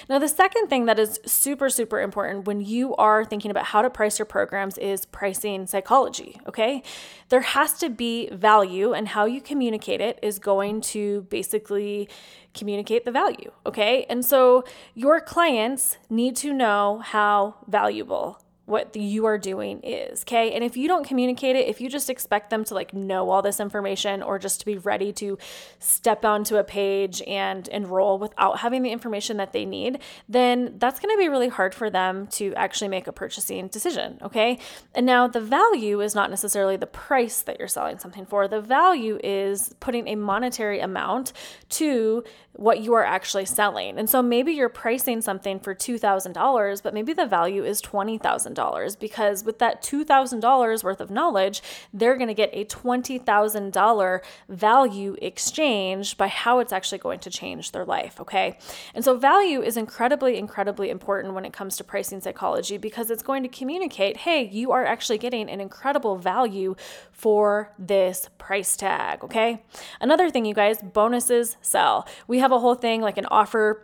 Now, 0.07 0.19
the 0.19 0.27
second 0.27 0.67
thing 0.67 0.85
that 0.85 0.99
is 0.99 1.19
super, 1.25 1.69
super 1.69 1.99
important 1.99 2.45
when 2.45 2.61
you 2.61 2.95
are 2.95 3.25
thinking 3.25 3.49
about 3.51 3.65
how 3.65 3.81
to 3.81 3.89
price 3.89 4.19
your 4.19 4.25
programs 4.25 4.77
is 4.77 5.05
pricing 5.05 5.65
psychology. 5.65 6.39
Okay. 6.47 6.83
There 7.29 7.41
has 7.41 7.73
to 7.79 7.89
be 7.89 8.29
value, 8.29 8.93
and 8.93 9.07
how 9.09 9.25
you 9.25 9.41
communicate 9.41 9.99
it 9.99 10.19
is 10.21 10.37
going 10.37 10.81
to 10.81 11.21
basically 11.23 12.07
communicate 12.53 13.03
the 13.03 13.11
value. 13.11 13.51
Okay. 13.65 14.05
And 14.09 14.23
so 14.23 14.63
your 14.93 15.19
clients 15.19 15.97
need 16.09 16.35
to 16.37 16.53
know 16.53 17.01
how 17.03 17.55
valuable 17.67 18.39
what 18.65 18.95
you 18.95 19.25
are 19.25 19.37
doing 19.37 19.79
is, 19.83 20.23
okay? 20.23 20.53
And 20.53 20.63
if 20.63 20.75
you 20.75 20.87
don't 20.87 21.07
communicate 21.07 21.55
it, 21.55 21.67
if 21.67 21.79
you 21.79 21.89
just 21.89 22.09
expect 22.09 22.49
them 22.49 22.63
to 22.65 22.73
like 22.73 22.93
know 22.93 23.29
all 23.29 23.41
this 23.41 23.59
information 23.59 24.23
or 24.23 24.39
just 24.39 24.59
to 24.61 24.65
be 24.65 24.77
ready 24.77 25.13
to 25.13 25.37
step 25.77 26.25
onto 26.25 26.57
a 26.57 26.63
page 26.63 27.21
and 27.27 27.67
enroll 27.67 28.17
without 28.17 28.59
having 28.59 28.81
the 28.81 28.91
information 28.91 29.37
that 29.37 29.53
they 29.53 29.65
need, 29.65 29.99
then 30.27 30.73
that's 30.77 30.99
going 30.99 31.13
to 31.15 31.17
be 31.17 31.29
really 31.29 31.47
hard 31.47 31.75
for 31.75 31.89
them 31.89 32.25
to 32.27 32.53
actually 32.55 32.87
make 32.87 33.05
a 33.05 33.11
purchasing 33.11 33.67
decision, 33.67 34.17
okay? 34.21 34.57
And 34.95 35.05
now 35.05 35.27
the 35.27 35.41
value 35.41 36.01
is 36.01 36.15
not 36.15 36.29
necessarily 36.29 36.75
the 36.75 36.87
price 36.87 37.43
that 37.43 37.59
you're 37.59 37.67
selling 37.67 37.99
something 37.99 38.25
for. 38.25 38.47
The 38.47 38.61
value 38.61 39.19
is 39.23 39.75
putting 39.79 40.07
a 40.07 40.15
monetary 40.15 40.79
amount 40.79 41.33
to 41.69 42.23
what 42.57 42.81
you 42.81 42.93
are 42.93 43.03
actually 43.03 43.45
selling. 43.45 43.97
And 43.97 44.09
so 44.09 44.21
maybe 44.21 44.53
you're 44.53 44.69
pricing 44.69 45.21
something 45.21 45.59
for 45.59 45.75
$2,000, 45.75 46.83
but 46.83 46.93
maybe 46.93 47.13
the 47.13 47.25
value 47.25 47.63
is 47.63 47.81
$20,000 47.81 48.99
because 48.99 49.43
with 49.43 49.59
that 49.59 49.81
$2,000 49.81 50.83
worth 50.83 51.01
of 51.01 51.11
knowledge, 51.11 51.61
they're 51.93 52.15
going 52.15 52.27
to 52.27 52.33
get 52.33 52.49
a 52.53 52.65
$20,000 52.65 54.21
value 54.49 55.15
exchange 55.21 56.17
by 56.17 56.27
how 56.27 56.59
it's 56.59 56.73
actually 56.73 56.97
going 56.97 57.19
to 57.19 57.29
change 57.29 57.71
their 57.71 57.85
life. 57.85 58.19
Okay. 58.21 58.57
And 58.93 59.03
so 59.03 59.17
value 59.17 59.61
is 59.61 59.77
incredibly, 59.77 60.37
incredibly 60.37 60.89
important 60.89 61.33
when 61.33 61.45
it 61.45 61.53
comes 61.53 61.77
to 61.77 61.83
pricing 61.83 62.21
psychology 62.21 62.77
because 62.77 63.09
it's 63.09 63.23
going 63.23 63.43
to 63.43 63.49
communicate 63.49 64.17
hey, 64.17 64.47
you 64.47 64.71
are 64.71 64.85
actually 64.85 65.17
getting 65.17 65.49
an 65.49 65.59
incredible 65.59 66.17
value 66.17 66.75
for 67.11 67.73
this 67.77 68.29
price 68.37 68.75
tag. 68.75 69.23
Okay. 69.23 69.63
Another 69.99 70.29
thing, 70.29 70.45
you 70.45 70.53
guys, 70.53 70.81
bonuses 70.81 71.57
sell. 71.61 72.07
We 72.27 72.39
have 72.45 72.51
a 72.51 72.59
whole 72.59 72.75
thing 72.75 73.01
like 73.01 73.17
an 73.17 73.25
offer 73.31 73.81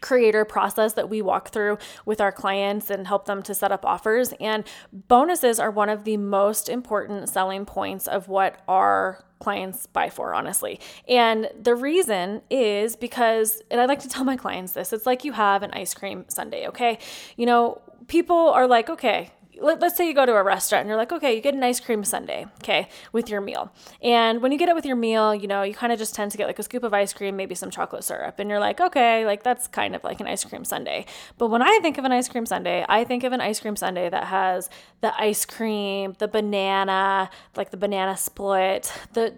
creator 0.00 0.44
process 0.44 0.92
that 0.92 1.08
we 1.08 1.22
walk 1.22 1.48
through 1.48 1.78
with 2.04 2.20
our 2.20 2.30
clients 2.30 2.90
and 2.90 3.06
help 3.06 3.24
them 3.24 3.42
to 3.42 3.54
set 3.54 3.72
up 3.72 3.84
offers. 3.84 4.34
And 4.40 4.64
bonuses 4.92 5.58
are 5.58 5.70
one 5.70 5.88
of 5.88 6.04
the 6.04 6.18
most 6.18 6.68
important 6.68 7.30
selling 7.30 7.64
points 7.64 8.06
of 8.06 8.28
what 8.28 8.60
our 8.68 9.24
clients 9.40 9.86
buy 9.86 10.10
for, 10.10 10.34
honestly. 10.34 10.78
And 11.08 11.50
the 11.58 11.74
reason 11.74 12.42
is 12.50 12.94
because, 12.94 13.62
and 13.70 13.80
I 13.80 13.86
like 13.86 14.00
to 14.00 14.08
tell 14.08 14.24
my 14.24 14.36
clients 14.36 14.72
this 14.72 14.92
it's 14.92 15.06
like 15.06 15.24
you 15.24 15.32
have 15.32 15.62
an 15.62 15.70
ice 15.72 15.94
cream 15.94 16.26
sundae, 16.28 16.66
okay? 16.68 16.98
You 17.36 17.46
know, 17.46 17.80
people 18.06 18.36
are 18.36 18.66
like, 18.66 18.90
okay, 18.90 19.30
let, 19.60 19.82
us 19.82 19.96
say 19.96 20.06
you 20.06 20.14
go 20.14 20.26
to 20.26 20.34
a 20.34 20.42
restaurant 20.42 20.82
and 20.82 20.88
you're 20.88 20.96
like, 20.96 21.12
okay, 21.12 21.34
you 21.34 21.40
get 21.40 21.54
an 21.54 21.62
ice 21.62 21.80
cream 21.80 22.04
sundae, 22.04 22.46
okay, 22.62 22.88
with 23.12 23.28
your 23.28 23.40
meal. 23.40 23.72
And 24.02 24.40
when 24.42 24.52
you 24.52 24.58
get 24.58 24.68
it 24.68 24.74
with 24.74 24.86
your 24.86 24.96
meal, 24.96 25.34
you 25.34 25.46
know, 25.46 25.62
you 25.62 25.74
kind 25.74 25.92
of 25.92 25.98
just 25.98 26.14
tend 26.14 26.30
to 26.32 26.38
get 26.38 26.46
like 26.46 26.58
a 26.58 26.62
scoop 26.62 26.82
of 26.82 26.94
ice 26.94 27.12
cream, 27.12 27.36
maybe 27.36 27.54
some 27.54 27.70
chocolate 27.70 28.04
syrup. 28.04 28.38
And 28.38 28.48
you're 28.50 28.60
like, 28.60 28.80
okay, 28.80 29.24
like 29.24 29.42
that's 29.42 29.66
kind 29.66 29.94
of 29.94 30.04
like 30.04 30.20
an 30.20 30.26
ice 30.26 30.44
cream 30.44 30.64
sundae. 30.64 31.04
But 31.36 31.48
when 31.48 31.62
I 31.62 31.78
think 31.82 31.98
of 31.98 32.04
an 32.04 32.12
ice 32.12 32.28
cream 32.28 32.46
sundae, 32.46 32.84
I 32.88 33.04
think 33.04 33.24
of 33.24 33.32
an 33.32 33.40
ice 33.40 33.60
cream 33.60 33.76
sundae 33.76 34.08
that 34.10 34.24
has 34.24 34.70
the 35.00 35.18
ice 35.20 35.44
cream, 35.44 36.14
the 36.18 36.28
banana, 36.28 37.30
like 37.56 37.70
the 37.70 37.76
banana 37.76 38.16
split, 38.16 38.92
the 39.12 39.34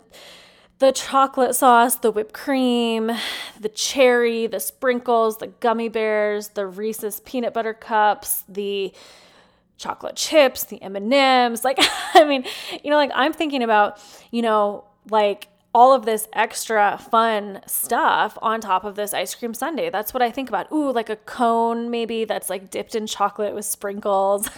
the 0.80 0.92
chocolate 0.92 1.54
sauce, 1.54 1.96
the 1.96 2.10
whipped 2.10 2.32
cream, 2.32 3.10
the 3.60 3.68
cherry, 3.68 4.46
the 4.46 4.58
sprinkles, 4.58 5.36
the 5.36 5.48
gummy 5.48 5.90
bears, 5.90 6.48
the 6.48 6.66
Reese's 6.66 7.20
peanut 7.20 7.52
butter 7.52 7.74
cups, 7.74 8.44
the 8.48 8.90
chocolate 9.80 10.14
chips, 10.16 10.64
the 10.64 10.80
M&Ms. 10.82 11.64
Like 11.64 11.78
I 12.14 12.24
mean, 12.24 12.44
you 12.84 12.90
know, 12.90 12.96
like 12.96 13.10
I'm 13.14 13.32
thinking 13.32 13.62
about, 13.62 13.98
you 14.30 14.42
know, 14.42 14.84
like 15.10 15.48
all 15.72 15.92
of 15.92 16.04
this 16.04 16.26
extra 16.32 16.98
fun 16.98 17.60
stuff 17.64 18.36
on 18.42 18.60
top 18.60 18.82
of 18.82 18.96
this 18.96 19.14
ice 19.14 19.34
cream 19.36 19.54
sundae. 19.54 19.88
That's 19.88 20.12
what 20.12 20.20
I 20.20 20.30
think 20.30 20.48
about. 20.48 20.70
Ooh, 20.72 20.90
like 20.90 21.08
a 21.08 21.14
cone 21.14 21.90
maybe 21.90 22.24
that's 22.24 22.50
like 22.50 22.70
dipped 22.70 22.96
in 22.96 23.06
chocolate 23.06 23.54
with 23.54 23.64
sprinkles. 23.64 24.48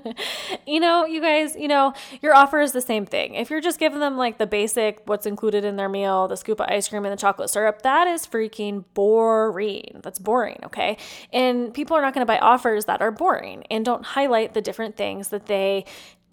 you 0.66 0.78
know, 0.78 1.04
you 1.06 1.20
guys, 1.20 1.56
you 1.56 1.66
know, 1.66 1.92
your 2.22 2.36
offer 2.36 2.60
is 2.60 2.70
the 2.70 2.80
same 2.80 3.04
thing. 3.04 3.34
If 3.34 3.50
you're 3.50 3.60
just 3.60 3.80
giving 3.80 3.98
them 3.98 4.16
like 4.16 4.38
the 4.38 4.46
basic 4.46 5.02
what's 5.06 5.26
included 5.26 5.64
in 5.64 5.74
their 5.74 5.88
meal, 5.88 6.28
the 6.28 6.36
scoop 6.36 6.60
of 6.60 6.68
ice 6.68 6.86
cream 6.86 7.04
and 7.04 7.12
the 7.12 7.20
chocolate 7.20 7.50
syrup, 7.50 7.82
that 7.82 8.06
is 8.06 8.24
freaking 8.24 8.84
boring. 8.94 10.00
That's 10.02 10.20
boring, 10.20 10.60
okay? 10.64 10.98
And 11.32 11.74
people 11.74 11.96
are 11.96 12.00
not 12.00 12.14
going 12.14 12.24
to 12.24 12.30
buy 12.30 12.38
offers 12.38 12.84
that 12.84 13.00
are 13.00 13.10
boring 13.10 13.64
and 13.72 13.84
don't 13.84 14.04
highlight 14.04 14.54
the 14.54 14.60
different 14.60 14.96
things 14.96 15.28
that 15.30 15.46
they 15.46 15.84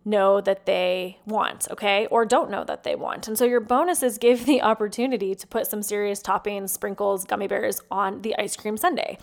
know 0.03 0.41
that 0.41 0.65
they 0.65 1.19
want, 1.25 1.67
okay? 1.69 2.07
Or 2.07 2.25
don't 2.25 2.49
know 2.49 2.63
that 2.63 2.83
they 2.83 2.95
want. 2.95 3.27
And 3.27 3.37
so 3.37 3.45
your 3.45 3.59
bonuses 3.59 4.17
give 4.17 4.45
the 4.45 4.61
opportunity 4.61 5.35
to 5.35 5.47
put 5.47 5.67
some 5.67 5.83
serious 5.83 6.21
toppings, 6.21 6.69
sprinkles, 6.69 7.25
gummy 7.25 7.47
bears 7.47 7.81
on 7.91 8.21
the 8.21 8.35
ice 8.37 8.55
cream 8.55 8.77
sundae. 8.77 9.17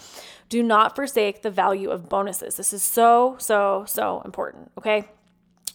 Do 0.48 0.62
not 0.62 0.94
forsake 0.94 1.42
the 1.42 1.50
value 1.50 1.90
of 1.90 2.08
bonuses. 2.08 2.56
This 2.56 2.72
is 2.72 2.82
so, 2.82 3.36
so, 3.38 3.84
so 3.86 4.22
important, 4.24 4.70
okay? 4.78 5.08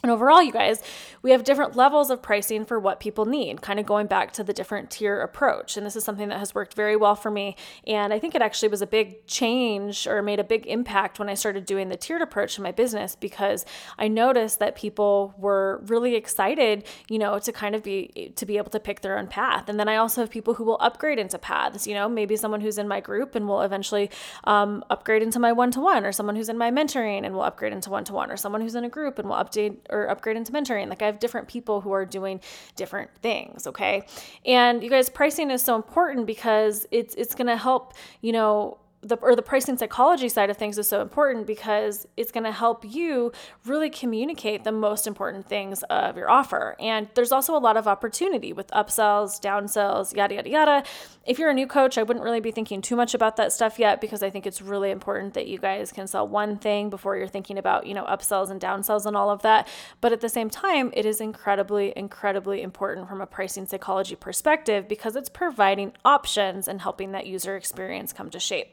And 0.02 0.12
overall, 0.12 0.44
you 0.44 0.52
guys, 0.52 0.82
we 1.22 1.32
have 1.32 1.46
different 1.46 1.78
levels 1.78 2.10
of 2.10 2.22
pricing 2.22 2.66
for 2.66 2.78
what 2.78 3.00
people 3.00 3.26
need, 3.26 3.62
kind 3.62 3.80
of 3.80 3.86
going 3.86 4.08
back 4.08 4.34
to 4.34 4.44
the 4.44 4.52
different 4.52 4.92
tier 4.92 5.22
approach. 5.22 5.78
And 5.78 5.86
this 5.86 5.96
is 5.96 6.04
something 6.04 6.28
that 6.28 6.40
has 6.40 6.54
worked 6.54 6.74
very 6.74 6.98
well 6.98 7.16
for 7.16 7.32
me. 7.32 7.56
And 7.88 8.14
I 8.14 8.20
think 8.20 8.36
it 8.36 8.42
actually 8.42 8.68
was 8.68 8.82
a 8.82 8.88
big 8.88 9.26
change 9.28 10.06
or 10.06 10.22
made 10.22 10.40
a 10.40 10.44
big 10.44 10.68
impact 10.68 11.20
when 11.20 11.30
I 11.30 11.36
started 11.36 11.66
doing 11.66 11.88
the 11.88 11.96
tiered 11.96 12.22
approach 12.22 12.58
in 12.58 12.64
my 12.64 12.74
business 12.74 13.16
because 13.16 13.66
I 13.98 14.10
noticed 14.10 14.60
that 14.60 14.76
people 14.76 15.34
were 15.38 15.82
really 15.86 16.16
excited, 16.16 16.84
you 17.08 17.18
know, 17.18 17.40
to 17.40 17.52
kind 17.54 17.74
of 17.74 17.84
be 17.84 18.34
to 18.36 18.46
be 18.46 18.58
able 18.58 18.72
to 18.72 18.80
pick 18.80 19.02
their 19.02 19.18
own 19.18 19.28
path. 19.28 19.70
And 19.70 19.80
then 19.80 19.88
I 19.88 19.98
also 19.98 20.22
have 20.22 20.30
people 20.30 20.54
who 20.54 20.66
will 20.66 20.78
upgrade 20.82 21.20
into 21.20 21.38
paths, 21.38 21.88
you 21.88 21.94
know, 21.94 22.10
maybe 22.10 22.36
someone 22.36 22.60
who's 22.60 22.78
in 22.78 22.88
my 22.88 23.00
group 23.00 23.36
and 23.36 23.48
will 23.48 23.62
eventually 23.62 24.10
um, 24.44 24.84
upgrade 24.90 25.24
into 25.24 25.40
my 25.40 25.54
one 25.54 25.72
to 25.72 25.80
one, 25.80 26.06
or 26.06 26.12
someone 26.12 26.36
who's 26.36 26.50
in 26.50 26.58
my 26.58 26.72
mentoring 26.72 27.26
and 27.26 27.34
will 27.34 27.44
upgrade 27.44 27.72
into 27.72 27.90
one 27.90 28.04
to 28.04 28.14
one, 28.14 28.30
or 28.30 28.36
someone 28.38 28.60
who's 28.60 28.76
in 28.76 28.84
a 28.84 28.90
group 28.90 29.18
and 29.20 29.30
will 29.30 29.38
update 29.38 29.78
or 29.90 30.10
upgrade 30.10 30.38
into 30.38 30.52
mentoring. 30.52 30.90
Like 30.90 31.02
I 31.02 31.06
have 31.06 31.20
different 31.20 31.48
people 31.48 31.82
who 31.82 31.92
are 31.92 32.06
doing 32.06 32.42
different 32.76 33.10
things, 33.22 33.68
okay? 33.68 34.06
And 34.46 34.84
you 34.84 34.90
guys 34.90 35.10
pricing 35.10 35.52
is 35.52 35.62
so 35.62 35.76
important 35.76 36.26
because 36.26 36.88
it's 36.92 37.16
it's 37.16 37.36
going 37.36 37.48
to 37.48 37.58
help, 37.58 37.94
you 38.22 38.32
know, 38.32 38.78
the 39.04 39.18
or 39.18 39.36
the 39.36 39.42
pricing 39.42 39.78
psychology 39.78 40.30
side 40.30 40.50
of 40.50 40.58
things 40.58 40.78
is 40.78 40.88
so 40.88 41.02
important 41.02 41.46
because 41.46 42.08
it's 42.18 42.32
going 42.32 42.44
to 42.46 42.52
help 42.52 42.86
you 42.86 43.32
really 43.66 43.90
communicate 43.90 44.64
the 44.64 44.72
most 44.72 45.06
important 45.08 45.48
things 45.48 45.84
of 45.84 46.18
your 46.18 46.30
offer. 46.30 46.76
And 46.80 47.10
there's 47.14 47.32
also 47.32 47.56
a 47.56 47.60
lot 47.60 47.78
of 47.78 47.88
opportunity 47.88 48.54
with 48.54 48.68
upsells, 48.72 49.42
downsells, 49.42 50.16
yada 50.16 50.36
yada 50.36 50.50
yada. 50.50 50.84
If 51.26 51.40
you're 51.40 51.50
a 51.50 51.54
new 51.54 51.68
coach, 51.68 51.98
I 51.98 52.04
wouldn't 52.04 52.24
really 52.24 52.40
be 52.40 52.52
thinking 52.52 52.82
too 52.82 52.96
much 52.96 53.14
about 53.14 53.38
that 53.38 53.54
stuff 53.54 53.80
yet 53.80 54.02
because 54.02 54.24
I 54.24 54.30
think 54.30 54.46
it's 54.46 54.62
really 54.62 54.92
important 54.92 55.34
that 55.36 55.48
you 55.48 55.58
guys 55.58 55.92
can 55.92 56.08
sell 56.08 56.28
one 56.28 56.58
thing 56.58 56.90
before 56.90 57.16
you're 57.18 57.28
thinking 57.28 57.58
about, 57.58 57.86
you 57.86 57.94
know, 57.94 58.06
upsells 58.06 58.50
and 58.50 58.60
downsells 58.60 59.06
and 59.06 59.16
all 59.16 59.30
of 59.30 59.42
that. 59.44 59.68
But 60.02 60.12
at 60.12 60.22
the 60.22 60.30
same 60.30 60.50
time, 60.50 60.92
it 60.94 61.06
is 61.06 61.22
incredibly 61.22 61.94
incredibly 61.96 62.62
important 62.62 63.08
from 63.08 63.22
a 63.22 63.28
pricing 63.28 63.66
psychology 63.66 64.16
perspective 64.16 64.88
because 64.88 65.16
it's 65.16 65.30
providing 65.30 65.94
options 66.06 66.68
and 66.68 66.82
helping 66.82 67.12
that 67.12 67.28
user 67.28 67.56
experience 67.56 68.14
come 68.14 68.30
to 68.30 68.40
shape. 68.40 68.68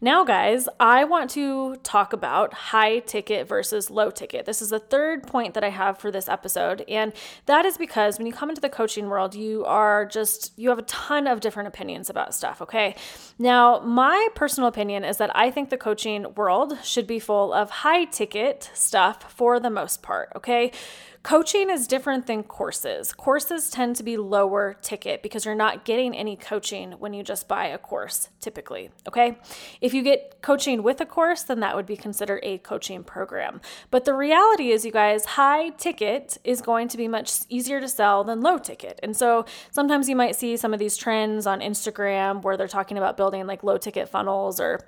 Now, 0.00 0.24
guys, 0.24 0.68
I 0.78 1.04
want 1.04 1.30
to 1.30 1.76
talk 1.76 2.12
about 2.12 2.52
high 2.52 2.98
ticket 2.98 3.48
versus 3.48 3.90
low 3.90 4.10
ticket. 4.10 4.44
This 4.44 4.60
is 4.60 4.70
the 4.70 4.78
third 4.78 5.26
point 5.26 5.54
that 5.54 5.64
I 5.64 5.70
have 5.70 5.98
for 5.98 6.10
this 6.10 6.28
episode. 6.28 6.84
And 6.86 7.14
that 7.46 7.64
is 7.64 7.78
because 7.78 8.18
when 8.18 8.26
you 8.26 8.32
come 8.32 8.50
into 8.50 8.60
the 8.60 8.68
coaching 8.68 9.08
world, 9.08 9.34
you 9.34 9.64
are 9.64 10.04
just, 10.04 10.52
you 10.58 10.68
have 10.68 10.78
a 10.78 10.82
ton 10.82 11.26
of 11.26 11.40
different 11.40 11.68
opinions 11.68 12.10
about 12.10 12.34
stuff, 12.34 12.60
okay? 12.60 12.94
Now, 13.38 13.80
my 13.80 14.28
personal 14.34 14.68
opinion 14.68 15.02
is 15.02 15.16
that 15.16 15.34
I 15.34 15.50
think 15.50 15.70
the 15.70 15.78
coaching 15.78 16.34
world 16.34 16.76
should 16.82 17.06
be 17.06 17.18
full 17.18 17.54
of 17.54 17.70
high 17.70 18.04
ticket 18.04 18.70
stuff 18.74 19.32
for 19.32 19.58
the 19.58 19.70
most 19.70 20.02
part, 20.02 20.30
okay? 20.36 20.72
Coaching 21.26 21.70
is 21.70 21.88
different 21.88 22.28
than 22.28 22.44
courses. 22.44 23.12
Courses 23.12 23.68
tend 23.68 23.96
to 23.96 24.04
be 24.04 24.16
lower 24.16 24.76
ticket 24.80 25.24
because 25.24 25.44
you're 25.44 25.56
not 25.56 25.84
getting 25.84 26.14
any 26.16 26.36
coaching 26.36 26.92
when 27.00 27.12
you 27.14 27.24
just 27.24 27.48
buy 27.48 27.66
a 27.66 27.78
course, 27.78 28.28
typically. 28.40 28.90
Okay. 29.08 29.36
If 29.80 29.92
you 29.92 30.04
get 30.04 30.40
coaching 30.40 30.84
with 30.84 31.00
a 31.00 31.04
course, 31.04 31.42
then 31.42 31.58
that 31.58 31.74
would 31.74 31.84
be 31.84 31.96
considered 31.96 32.38
a 32.44 32.58
coaching 32.58 33.02
program. 33.02 33.60
But 33.90 34.04
the 34.04 34.14
reality 34.14 34.70
is, 34.70 34.84
you 34.84 34.92
guys, 34.92 35.24
high 35.24 35.70
ticket 35.70 36.38
is 36.44 36.60
going 36.60 36.86
to 36.86 36.96
be 36.96 37.08
much 37.08 37.40
easier 37.48 37.80
to 37.80 37.88
sell 37.88 38.22
than 38.22 38.40
low 38.40 38.58
ticket. 38.58 39.00
And 39.02 39.16
so 39.16 39.46
sometimes 39.72 40.08
you 40.08 40.14
might 40.14 40.36
see 40.36 40.56
some 40.56 40.72
of 40.72 40.78
these 40.78 40.96
trends 40.96 41.44
on 41.44 41.58
Instagram 41.58 42.42
where 42.42 42.56
they're 42.56 42.68
talking 42.68 42.98
about 42.98 43.16
building 43.16 43.48
like 43.48 43.64
low 43.64 43.78
ticket 43.78 44.08
funnels 44.08 44.60
or 44.60 44.78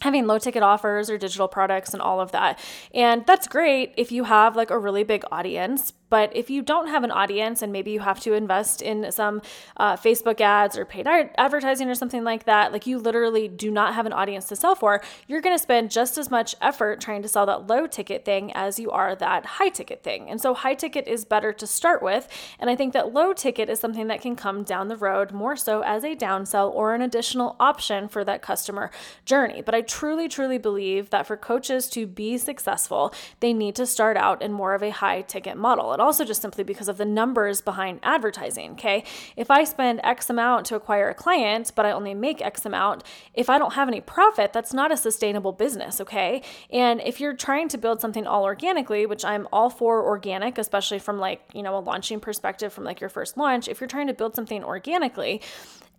having 0.00 0.26
low 0.26 0.38
ticket 0.38 0.62
offers 0.62 1.10
or 1.10 1.18
digital 1.18 1.48
products 1.48 1.92
and 1.92 2.00
all 2.00 2.20
of 2.20 2.32
that. 2.32 2.58
And 2.94 3.26
that's 3.26 3.48
great 3.48 3.94
if 3.96 4.12
you 4.12 4.24
have 4.24 4.56
like 4.56 4.70
a 4.70 4.78
really 4.78 5.02
big 5.02 5.24
audience, 5.30 5.92
but 6.10 6.34
if 6.34 6.48
you 6.48 6.62
don't 6.62 6.88
have 6.88 7.04
an 7.04 7.10
audience 7.10 7.60
and 7.60 7.72
maybe 7.72 7.90
you 7.90 8.00
have 8.00 8.20
to 8.20 8.32
invest 8.32 8.80
in 8.80 9.12
some 9.12 9.42
uh, 9.76 9.96
Facebook 9.96 10.40
ads 10.40 10.78
or 10.78 10.84
paid 10.84 11.06
advertising 11.06 11.88
or 11.90 11.94
something 11.94 12.24
like 12.24 12.44
that, 12.44 12.72
like 12.72 12.86
you 12.86 12.98
literally 12.98 13.48
do 13.48 13.70
not 13.70 13.94
have 13.94 14.06
an 14.06 14.12
audience 14.12 14.46
to 14.46 14.56
sell 14.56 14.74
for, 14.74 15.02
you're 15.26 15.40
going 15.40 15.54
to 15.54 15.62
spend 15.62 15.90
just 15.90 16.16
as 16.16 16.30
much 16.30 16.54
effort 16.62 17.00
trying 17.00 17.22
to 17.22 17.28
sell 17.28 17.44
that 17.46 17.66
low 17.66 17.86
ticket 17.86 18.24
thing 18.24 18.52
as 18.54 18.78
you 18.78 18.90
are 18.90 19.14
that 19.16 19.44
high 19.44 19.68
ticket 19.68 20.02
thing. 20.02 20.30
And 20.30 20.40
so 20.40 20.54
high 20.54 20.74
ticket 20.74 21.06
is 21.06 21.24
better 21.24 21.52
to 21.52 21.66
start 21.66 22.02
with. 22.02 22.26
And 22.58 22.70
I 22.70 22.76
think 22.76 22.92
that 22.94 23.12
low 23.12 23.32
ticket 23.32 23.68
is 23.68 23.78
something 23.78 24.06
that 24.06 24.22
can 24.22 24.34
come 24.34 24.62
down 24.62 24.88
the 24.88 24.96
road 24.96 25.32
more 25.32 25.56
so 25.56 25.82
as 25.82 26.04
a 26.04 26.16
downsell 26.16 26.72
or 26.72 26.94
an 26.94 27.02
additional 27.02 27.56
option 27.60 28.08
for 28.08 28.24
that 28.24 28.40
customer 28.40 28.90
journey. 29.26 29.60
But 29.60 29.74
I 29.74 29.82
truly, 29.88 30.28
truly 30.28 30.58
believe 30.58 31.10
that 31.10 31.26
for 31.26 31.36
coaches 31.36 31.88
to 31.90 32.06
be 32.06 32.38
successful, 32.38 33.12
they 33.40 33.52
need 33.52 33.74
to 33.76 33.86
start 33.86 34.16
out 34.16 34.42
in 34.42 34.52
more 34.52 34.74
of 34.74 34.82
a 34.82 34.90
high 34.90 35.22
ticket 35.22 35.56
model 35.56 35.92
And 35.92 36.02
also 36.02 36.24
just 36.24 36.42
simply 36.42 36.64
because 36.64 36.88
of 36.88 36.98
the 36.98 37.04
numbers 37.04 37.60
behind 37.60 38.00
advertising. 38.02 38.72
Okay. 38.72 39.04
If 39.36 39.50
I 39.50 39.64
spend 39.64 40.00
X 40.04 40.30
amount 40.30 40.66
to 40.66 40.76
acquire 40.76 41.08
a 41.08 41.14
client, 41.14 41.72
but 41.74 41.86
I 41.86 41.92
only 41.92 42.14
make 42.14 42.40
X 42.40 42.64
amount, 42.66 43.02
if 43.34 43.50
I 43.50 43.58
don't 43.58 43.74
have 43.74 43.88
any 43.88 44.00
profit, 44.00 44.52
that's 44.52 44.74
not 44.74 44.92
a 44.92 44.96
sustainable 44.96 45.52
business. 45.52 46.00
Okay. 46.00 46.42
And 46.70 47.00
if 47.00 47.20
you're 47.20 47.34
trying 47.34 47.68
to 47.68 47.78
build 47.78 48.00
something 48.00 48.26
all 48.26 48.44
organically, 48.44 49.06
which 49.06 49.24
I'm 49.24 49.48
all 49.52 49.70
for 49.70 50.04
organic, 50.04 50.58
especially 50.58 50.98
from 50.98 51.18
like, 51.18 51.42
you 51.54 51.62
know, 51.62 51.76
a 51.76 51.80
launching 51.80 52.20
perspective 52.20 52.72
from 52.72 52.84
like 52.84 53.00
your 53.00 53.10
first 53.10 53.36
launch, 53.36 53.68
if 53.68 53.80
you're 53.80 53.88
trying 53.88 54.08
to 54.08 54.14
build 54.14 54.34
something 54.34 54.62
organically, 54.62 55.40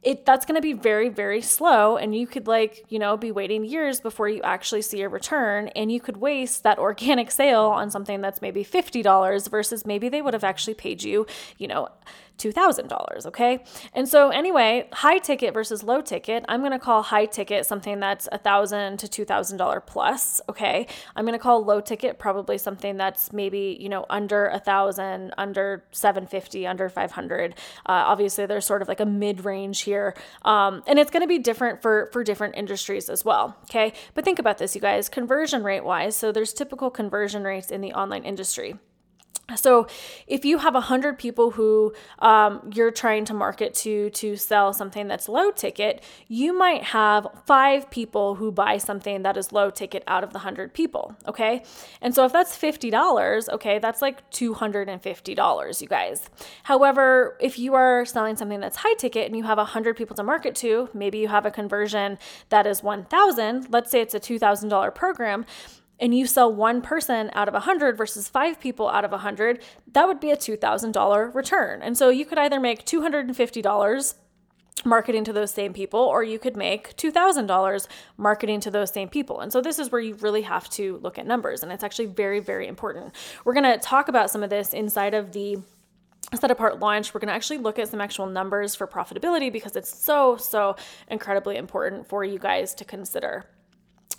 it 0.02 0.26
that's 0.26 0.46
going 0.46 0.56
to 0.56 0.62
be 0.62 0.74
very 0.74 1.10
very 1.10 1.42
slow 1.42 1.98
and 1.98 2.16
you 2.16 2.26
could 2.26 2.48
like 2.48 2.86
you 2.90 2.98
know 2.98 3.18
be 3.18 3.32
waiting 3.32 3.66
years 3.66 4.00
before 4.00 4.30
you 4.30 4.42
actually 4.44 4.82
see 4.82 5.02
a 5.02 5.10
return 5.10 5.68
and 5.70 5.92
you 5.92 6.00
could 6.00 6.18
waste 6.18 6.64
that 6.64 6.80
organic 6.90 7.32
sale 7.32 7.66
on 7.66 7.90
something 7.92 8.22
that's 8.22 8.42
maybe 8.42 8.64
$50 8.64 9.50
versus 9.50 9.86
maybe 9.86 10.10
they 10.10 10.22
would 10.22 10.34
have 10.34 10.44
actually 10.44 10.74
paid 10.74 11.04
you 11.04 11.28
you 11.58 11.68
know 11.68 11.90
$2,000, 12.40 13.26
okay? 13.28 13.64
And 13.94 14.08
so 14.08 14.30
anyway, 14.30 14.88
high 14.94 15.20
ticket 15.20 15.54
versus 15.54 15.84
low 15.84 16.02
ticket, 16.02 16.46
I'm 16.48 16.62
to 16.72 16.80
call 16.80 17.04
high 17.04 17.26
ticket 17.26 17.66
something 17.66 18.00
that's 18.00 18.28
1,000 18.32 18.98
to 19.00 19.26
$2,000 19.26 19.86
plus, 19.86 20.42
okay? 20.50 20.88
I'm 21.16 21.26
to 21.38 21.44
call 21.44 21.64
low 21.64 21.82
ticket 21.82 22.18
probably 22.18 22.58
something 22.58 22.98
that's 22.98 23.32
maybe, 23.32 23.78
you 23.80 23.90
know, 23.90 24.06
under 24.10 24.48
a 24.48 24.54
1000, 24.54 25.34
under 25.38 25.84
750, 25.92 26.66
under 26.66 26.90
500. 26.90 27.52
Uh, 27.52 27.56
obviously 27.86 28.46
there's 28.46 28.66
sort 28.66 28.82
of 28.82 28.88
like 28.88 29.00
a 29.00 29.06
mid-range 29.06 29.82
here. 29.82 30.16
Um, 30.44 30.84
and 30.88 30.98
it's 30.98 31.12
to 31.22 31.28
be 31.28 31.40
different 31.40 31.82
for 31.82 32.10
for 32.12 32.24
different 32.24 32.56
industries 32.56 33.10
as 33.10 33.26
well, 33.26 33.58
okay? 33.64 33.94
But 34.14 34.26
think 34.26 34.40
about 34.40 34.58
this 34.58 34.76
you 34.76 34.82
guys, 34.82 35.10
conversion 35.10 35.64
rate 35.64 35.84
wise, 35.84 36.16
so 36.16 36.32
there's 36.32 36.54
typical 36.54 36.90
conversion 36.90 37.44
rates 37.44 37.72
in 37.72 37.82
the 37.82 37.94
online 37.94 38.24
industry. 38.24 38.76
So, 39.56 39.88
if 40.28 40.46
you 40.46 40.60
have 40.60 40.74
100 40.74 41.18
people 41.18 41.52
who 41.52 41.94
um, 42.20 42.70
you're 42.74 42.92
trying 42.92 43.26
to 43.26 43.34
market 43.34 43.74
to 43.76 44.10
to 44.12 44.36
sell 44.36 44.74
something 44.74 45.08
that's 45.08 45.30
low 45.30 45.52
ticket, 45.52 46.04
you 46.28 46.58
might 46.58 46.84
have 46.84 47.28
five 47.46 47.90
people 47.90 48.36
who 48.36 48.52
buy 48.52 48.78
something 48.78 49.24
that 49.24 49.38
is 49.38 49.52
low 49.52 49.70
ticket 49.70 50.04
out 50.08 50.24
of 50.24 50.32
the 50.32 50.40
100 50.40 50.74
people. 50.74 51.16
Okay. 51.28 51.64
And 52.02 52.14
so, 52.14 52.26
if 52.26 52.32
that's 52.32 52.58
$50, 52.58 53.50
okay, 53.50 53.80
that's 53.80 54.02
like 54.02 54.30
$250, 54.32 55.82
you 55.82 55.88
guys. 55.88 56.30
However, 56.64 57.38
if 57.40 57.58
you 57.58 57.74
are 57.74 58.06
selling 58.06 58.36
something 58.36 58.60
that's 58.60 58.78
high 58.78 58.96
ticket 58.96 59.26
and 59.28 59.36
you 59.36 59.44
have 59.44 59.58
100 59.58 59.96
people 59.96 60.16
to 60.16 60.24
market 60.24 60.56
to, 60.56 60.90
maybe 60.94 61.20
you 61.20 61.28
have 61.28 61.46
a 61.46 61.52
conversion 61.52 62.18
that 62.50 62.66
is 62.66 62.84
1000 62.84 63.68
let's 63.70 63.92
say 63.92 64.02
it's 64.02 64.14
a 64.14 64.20
$2,000 64.20 64.94
program 64.96 65.46
and 66.00 66.16
you 66.18 66.26
sell 66.26 66.54
one 66.54 66.82
person 66.82 67.30
out 67.34 67.48
of 67.48 67.54
100 67.54 67.98
versus 67.98 68.28
five 68.28 68.60
people 68.60 68.90
out 68.90 69.06
of 69.06 69.12
100, 69.12 69.62
that 69.92 70.08
would 70.08 70.20
be 70.20 70.32
a 70.32 70.38
$2,000 70.38 71.36
return. 71.36 71.82
And 71.82 71.98
so 71.98 72.10
you 72.10 72.26
could 72.26 72.38
either 72.38 72.60
make 72.60 72.86
$250 72.86 74.14
marketing 74.86 75.24
to 75.26 75.34
those 75.34 75.52
same 75.52 75.74
people, 75.74 76.00
or 76.00 76.24
you 76.24 76.40
could 76.40 76.56
make 76.56 76.96
$2,000 76.96 77.88
marketing 78.18 78.60
to 78.62 78.72
those 78.72 78.92
same 78.92 79.10
people. 79.10 79.42
And 79.42 79.52
so 79.52 79.62
this 79.62 79.80
is 79.80 79.92
where 79.92 80.02
you 80.02 80.16
really 80.16 80.44
have 80.44 80.70
to 80.72 80.98
look 81.04 81.18
at 81.18 81.28
numbers. 81.28 81.64
And 81.64 81.72
it's 81.72 81.84
actually 81.84 82.06
very, 82.06 82.40
very 82.40 82.68
important. 82.68 83.14
We're 83.44 83.54
going 83.54 83.66
to 83.66 83.78
talk 83.78 84.08
about 84.08 84.30
some 84.30 84.44
of 84.44 84.50
this 84.50 84.74
inside 84.74 85.14
of 85.14 85.34
the 85.34 85.58
set 86.40 86.52
apart 86.52 86.80
launch 86.80 87.14
we're 87.14 87.20
going 87.20 87.30
to 87.30 87.34
actually 87.34 87.58
look 87.58 87.80
at 87.80 87.88
some 87.88 88.00
actual 88.00 88.28
numbers 88.28 88.76
for 88.76 88.86
profitability 88.86 89.52
because 89.52 89.76
it's 89.76 89.98
so 89.98 90.38
so 90.38 90.76
incredibly 91.08 91.58
important 91.58 92.08
for 92.08 92.24
you 92.24 92.38
guys 92.38 92.76
to 92.76 92.86
consider 92.86 93.46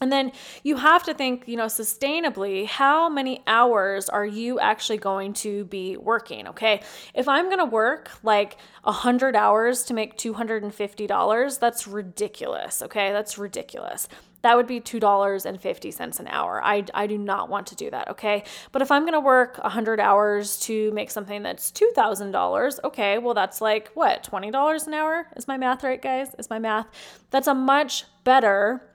and 0.00 0.10
then 0.10 0.32
you 0.62 0.76
have 0.76 1.02
to 1.04 1.14
think, 1.14 1.44
you 1.46 1.56
know, 1.56 1.66
sustainably, 1.66 2.66
how 2.66 3.10
many 3.10 3.42
hours 3.46 4.08
are 4.08 4.24
you 4.24 4.58
actually 4.58 4.96
going 4.96 5.34
to 5.34 5.66
be 5.66 5.98
working? 5.98 6.48
Okay. 6.48 6.80
If 7.14 7.28
I'm 7.28 7.46
going 7.46 7.58
to 7.58 7.66
work 7.66 8.10
like 8.22 8.56
100 8.84 9.36
hours 9.36 9.84
to 9.84 9.94
make 9.94 10.16
$250, 10.16 11.58
that's 11.58 11.86
ridiculous. 11.86 12.80
Okay. 12.80 13.12
That's 13.12 13.36
ridiculous. 13.36 14.08
That 14.42 14.56
would 14.56 14.66
be 14.66 14.80
$2.50 14.80 16.20
an 16.20 16.26
hour. 16.28 16.64
I, 16.64 16.84
I 16.94 17.06
do 17.06 17.18
not 17.18 17.50
want 17.50 17.66
to 17.66 17.76
do 17.76 17.90
that. 17.90 18.08
Okay. 18.08 18.44
But 18.72 18.80
if 18.80 18.90
I'm 18.90 19.02
going 19.02 19.12
to 19.12 19.20
work 19.20 19.58
100 19.58 20.00
hours 20.00 20.58
to 20.60 20.90
make 20.92 21.10
something 21.10 21.42
that's 21.42 21.70
$2,000, 21.72 22.78
okay, 22.84 23.18
well, 23.18 23.34
that's 23.34 23.60
like 23.60 23.90
what, 23.92 24.26
$20 24.30 24.86
an 24.86 24.94
hour? 24.94 25.26
Is 25.36 25.46
my 25.46 25.58
math 25.58 25.84
right, 25.84 26.00
guys? 26.00 26.34
Is 26.38 26.48
my 26.48 26.58
math? 26.58 26.86
That's 27.30 27.48
a 27.48 27.54
much 27.54 28.04
better 28.24 28.89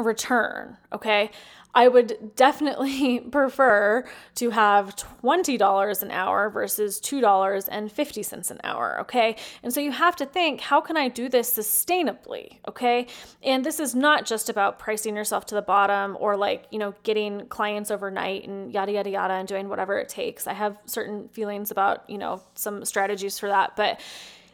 return, 0.00 0.76
okay? 0.92 1.30
I 1.74 1.88
would 1.88 2.34
definitely 2.34 3.20
prefer 3.32 4.04
to 4.36 4.50
have 4.50 4.96
$20 4.96 6.02
an 6.02 6.10
hour 6.10 6.50
versus 6.50 7.00
$2.50 7.00 8.50
an 8.50 8.60
hour, 8.64 9.00
okay? 9.02 9.36
And 9.62 9.72
so 9.72 9.80
you 9.80 9.92
have 9.92 10.16
to 10.16 10.26
think, 10.26 10.60
how 10.60 10.80
can 10.80 10.96
I 10.96 11.08
do 11.08 11.28
this 11.28 11.56
sustainably, 11.56 12.58
okay? 12.66 13.06
And 13.42 13.64
this 13.64 13.78
is 13.78 13.94
not 13.94 14.26
just 14.26 14.48
about 14.48 14.78
pricing 14.78 15.14
yourself 15.14 15.46
to 15.46 15.54
the 15.54 15.62
bottom 15.62 16.16
or 16.18 16.36
like, 16.36 16.66
you 16.70 16.78
know, 16.78 16.94
getting 17.02 17.46
clients 17.46 17.90
overnight 17.90 18.46
and 18.46 18.72
yada, 18.72 18.92
yada, 18.92 19.10
yada, 19.10 19.34
and 19.34 19.46
doing 19.46 19.68
whatever 19.68 19.98
it 19.98 20.08
takes. 20.08 20.46
I 20.46 20.54
have 20.54 20.76
certain 20.86 21.28
feelings 21.28 21.70
about, 21.70 22.08
you 22.08 22.18
know, 22.18 22.42
some 22.54 22.84
strategies 22.84 23.38
for 23.38 23.48
that, 23.48 23.76
but 23.76 24.00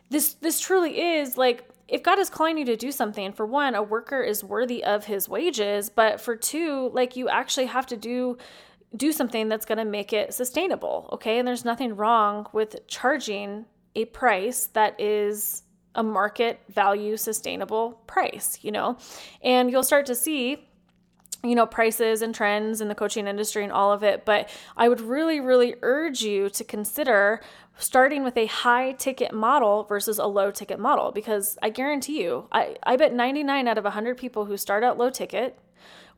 this 0.09 0.35
this 0.35 0.61
truly 0.61 1.01
is 1.01 1.37
like 1.37 1.69
if 1.89 2.03
God 2.03 2.19
is 2.19 2.31
calling 2.31 2.59
you 2.59 2.65
to 2.65 2.77
do 2.77 2.91
something, 2.91 3.33
for 3.33 3.47
one, 3.47 3.75
a 3.75 3.83
worker 3.83 4.23
is 4.23 4.43
worthy 4.43 4.83
of 4.83 5.05
his 5.05 5.29
wages, 5.29 5.89
but 5.89 6.21
for 6.21 6.37
two, 6.37 6.91
like 6.93 7.17
you 7.17 7.29
actually 7.29 7.67
have 7.67 7.87
to 7.87 7.97
do 7.97 8.39
do 8.97 9.13
something 9.13 9.49
that's 9.49 9.67
going 9.67 9.79
to 9.79 9.85
make 9.85 10.13
it 10.13 10.33
sustainable, 10.33 11.11
okay? 11.13 11.39
And 11.39 11.47
there's 11.47 11.65
nothing 11.65 11.97
wrong 11.97 12.47
with 12.53 12.87
charging 12.87 13.67
a 13.95 14.07
price 14.07 14.67
that 14.69 14.99
is 14.99 15.65
a 15.95 16.03
market 16.03 16.61
value 16.69 17.17
sustainable 17.17 18.01
price, 18.07 18.59
you 18.63 18.71
know? 18.71 18.97
And 19.43 19.71
you'll 19.71 19.83
start 19.83 20.07
to 20.07 20.15
see 20.15 20.67
you 21.45 21.55
know, 21.55 21.67
prices 21.67 22.23
and 22.23 22.35
trends 22.35 22.81
in 22.81 22.89
the 22.89 22.95
coaching 22.95 23.27
industry 23.27 23.63
and 23.63 23.73
all 23.73 23.93
of 23.93 24.03
it. 24.03 24.25
But 24.25 24.49
I 24.77 24.89
would 24.89 25.01
really, 25.01 25.39
really 25.39 25.77
urge 25.83 26.23
you 26.23 26.49
to 26.51 26.65
consider 26.65 27.41
starting 27.79 28.25
with 28.25 28.37
a 28.37 28.47
high 28.47 28.93
ticket 28.93 29.33
model 29.33 29.85
versus 29.85 30.19
a 30.19 30.27
low 30.27 30.51
ticket 30.51 30.79
model 30.79 31.13
because 31.13 31.59
I 31.63 31.71
guarantee 31.71 32.23
you, 32.23 32.49
I, 32.51 32.77
I 32.83 32.97
bet 32.97 33.13
99 33.13 33.69
out 33.69 33.79
of 33.79 33.85
100 33.85 34.17
people 34.17 34.47
who 34.47 34.57
start 34.57 34.83
out 34.83 34.99
low 34.99 35.11
ticket 35.11 35.59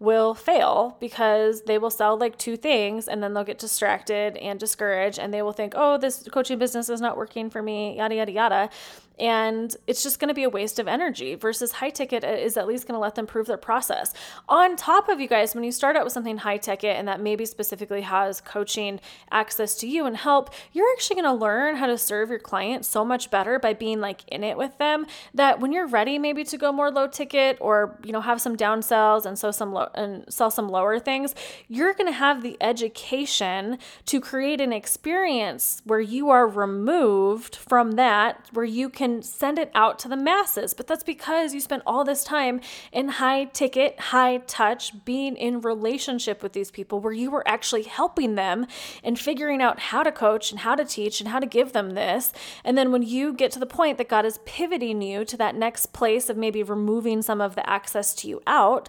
will 0.00 0.34
fail 0.34 0.96
because 1.00 1.62
they 1.62 1.76
will 1.76 1.90
sell 1.90 2.16
like 2.16 2.38
two 2.38 2.56
things 2.56 3.08
and 3.08 3.22
then 3.22 3.34
they'll 3.34 3.44
get 3.44 3.58
distracted 3.58 4.36
and 4.36 4.60
discouraged 4.60 5.18
and 5.18 5.34
they 5.34 5.42
will 5.42 5.52
think, 5.52 5.74
oh, 5.76 5.98
this 5.98 6.28
coaching 6.30 6.58
business 6.58 6.88
is 6.88 7.00
not 7.00 7.16
working 7.16 7.50
for 7.50 7.62
me, 7.62 7.96
yada, 7.96 8.14
yada, 8.14 8.32
yada. 8.32 8.70
And 9.18 9.74
it's 9.86 10.02
just 10.02 10.20
going 10.20 10.28
to 10.28 10.34
be 10.34 10.44
a 10.44 10.48
waste 10.48 10.78
of 10.78 10.86
energy 10.86 11.34
versus 11.34 11.72
high 11.72 11.90
ticket 11.90 12.24
uh, 12.24 12.28
is 12.28 12.56
at 12.56 12.66
least 12.66 12.86
going 12.86 12.94
to 12.94 13.00
let 13.00 13.14
them 13.14 13.26
prove 13.26 13.46
their 13.46 13.56
process. 13.56 14.14
On 14.48 14.76
top 14.76 15.08
of 15.08 15.20
you 15.20 15.28
guys, 15.28 15.54
when 15.54 15.64
you 15.64 15.72
start 15.72 15.96
out 15.96 16.04
with 16.04 16.12
something 16.12 16.38
high 16.38 16.56
ticket 16.56 16.96
and 16.96 17.08
that 17.08 17.20
maybe 17.20 17.44
specifically 17.44 18.02
has 18.02 18.40
coaching 18.40 19.00
access 19.30 19.74
to 19.76 19.88
you 19.88 20.06
and 20.06 20.16
help, 20.16 20.50
you're 20.72 20.90
actually 20.92 21.20
going 21.20 21.36
to 21.36 21.40
learn 21.40 21.76
how 21.76 21.86
to 21.86 21.98
serve 21.98 22.30
your 22.30 22.38
client 22.38 22.84
so 22.84 23.04
much 23.04 23.30
better 23.30 23.58
by 23.58 23.72
being 23.72 24.00
like 24.00 24.22
in 24.28 24.44
it 24.44 24.56
with 24.56 24.78
them 24.78 25.06
that 25.34 25.60
when 25.60 25.72
you're 25.72 25.86
ready 25.86 26.18
maybe 26.18 26.44
to 26.44 26.56
go 26.56 26.70
more 26.70 26.90
low 26.90 27.06
ticket 27.08 27.58
or 27.60 27.98
you 28.04 28.12
know 28.12 28.20
have 28.20 28.40
some 28.40 28.56
down 28.56 28.82
sells 28.82 29.26
and 29.26 29.38
so 29.38 29.50
some 29.50 29.72
low 29.72 29.88
and 29.94 30.24
sell 30.32 30.50
some 30.50 30.68
lower 30.68 30.98
things, 30.98 31.34
you're 31.66 31.94
going 31.94 32.06
to 32.06 32.12
have 32.12 32.42
the 32.42 32.56
education 32.60 33.78
to 34.06 34.20
create 34.20 34.60
an 34.60 34.72
experience 34.72 35.82
where 35.84 36.00
you 36.00 36.30
are 36.30 36.46
removed 36.46 37.56
from 37.56 37.92
that 37.92 38.48
where 38.52 38.64
you 38.64 38.88
can 38.88 39.07
send 39.22 39.58
it 39.58 39.70
out 39.74 39.98
to 40.00 40.08
the 40.08 40.16
masses. 40.16 40.74
But 40.74 40.86
that's 40.86 41.04
because 41.04 41.54
you 41.54 41.60
spent 41.60 41.82
all 41.86 42.04
this 42.04 42.24
time 42.24 42.60
in 42.92 43.08
high 43.08 43.44
ticket, 43.44 43.98
high 43.98 44.38
touch, 44.46 45.04
being 45.04 45.36
in 45.36 45.60
relationship 45.60 46.42
with 46.42 46.52
these 46.52 46.70
people 46.70 47.00
where 47.00 47.12
you 47.12 47.30
were 47.30 47.46
actually 47.46 47.84
helping 47.84 48.34
them 48.34 48.66
and 49.02 49.18
figuring 49.18 49.62
out 49.62 49.80
how 49.80 50.02
to 50.02 50.12
coach 50.12 50.50
and 50.50 50.60
how 50.60 50.74
to 50.74 50.84
teach 50.84 51.20
and 51.20 51.28
how 51.28 51.38
to 51.38 51.46
give 51.46 51.72
them 51.72 51.90
this. 51.90 52.32
And 52.64 52.76
then 52.76 52.92
when 52.92 53.02
you 53.02 53.32
get 53.32 53.50
to 53.52 53.58
the 53.58 53.66
point 53.66 53.98
that 53.98 54.08
God 54.08 54.24
is 54.24 54.38
pivoting 54.44 55.02
you 55.02 55.24
to 55.24 55.36
that 55.36 55.54
next 55.54 55.92
place 55.92 56.28
of 56.28 56.36
maybe 56.36 56.62
removing 56.62 57.22
some 57.22 57.40
of 57.40 57.54
the 57.54 57.68
access 57.68 58.14
to 58.16 58.28
you 58.28 58.42
out, 58.46 58.88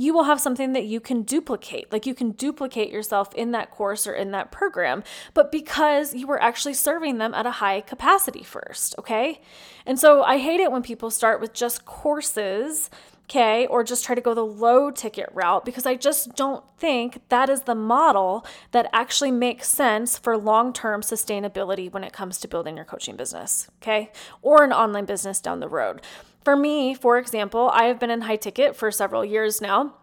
you 0.00 0.14
will 0.14 0.24
have 0.24 0.40
something 0.40 0.72
that 0.72 0.86
you 0.86 0.98
can 0.98 1.20
duplicate. 1.20 1.92
Like 1.92 2.06
you 2.06 2.14
can 2.14 2.30
duplicate 2.30 2.90
yourself 2.90 3.34
in 3.34 3.50
that 3.50 3.70
course 3.70 4.06
or 4.06 4.14
in 4.14 4.30
that 4.30 4.50
program, 4.50 5.04
but 5.34 5.52
because 5.52 6.14
you 6.14 6.26
were 6.26 6.42
actually 6.42 6.72
serving 6.72 7.18
them 7.18 7.34
at 7.34 7.44
a 7.44 7.50
high 7.50 7.82
capacity 7.82 8.42
first, 8.42 8.94
okay? 8.98 9.42
And 9.84 9.98
so 9.98 10.22
I 10.22 10.38
hate 10.38 10.58
it 10.58 10.72
when 10.72 10.82
people 10.82 11.10
start 11.10 11.38
with 11.38 11.52
just 11.52 11.84
courses 11.84 12.88
okay, 13.28 13.64
or 13.68 13.84
just 13.84 14.04
try 14.04 14.16
to 14.16 14.20
go 14.20 14.34
the 14.34 14.44
low 14.44 14.90
ticket 14.90 15.28
route 15.32 15.64
because 15.64 15.86
I 15.86 15.94
just 15.94 16.34
don't 16.34 16.64
think 16.78 17.22
that 17.28 17.48
is 17.48 17.60
the 17.60 17.76
model 17.76 18.44
that 18.72 18.90
actually 18.92 19.30
makes 19.30 19.68
sense 19.68 20.18
for 20.18 20.36
long 20.36 20.72
term 20.72 21.02
sustainability 21.02 21.92
when 21.92 22.02
it 22.02 22.12
comes 22.12 22.38
to 22.38 22.48
building 22.48 22.74
your 22.74 22.84
coaching 22.84 23.14
business, 23.14 23.70
okay, 23.80 24.10
or 24.42 24.64
an 24.64 24.72
online 24.72 25.04
business 25.04 25.40
down 25.40 25.60
the 25.60 25.68
road. 25.68 26.00
For 26.44 26.56
me, 26.56 26.94
for 26.94 27.18
example, 27.18 27.70
I 27.72 27.84
have 27.84 28.00
been 28.00 28.10
in 28.10 28.22
high 28.22 28.36
ticket 28.36 28.74
for 28.74 28.90
several 28.90 29.24
years 29.24 29.60
now. 29.60 29.94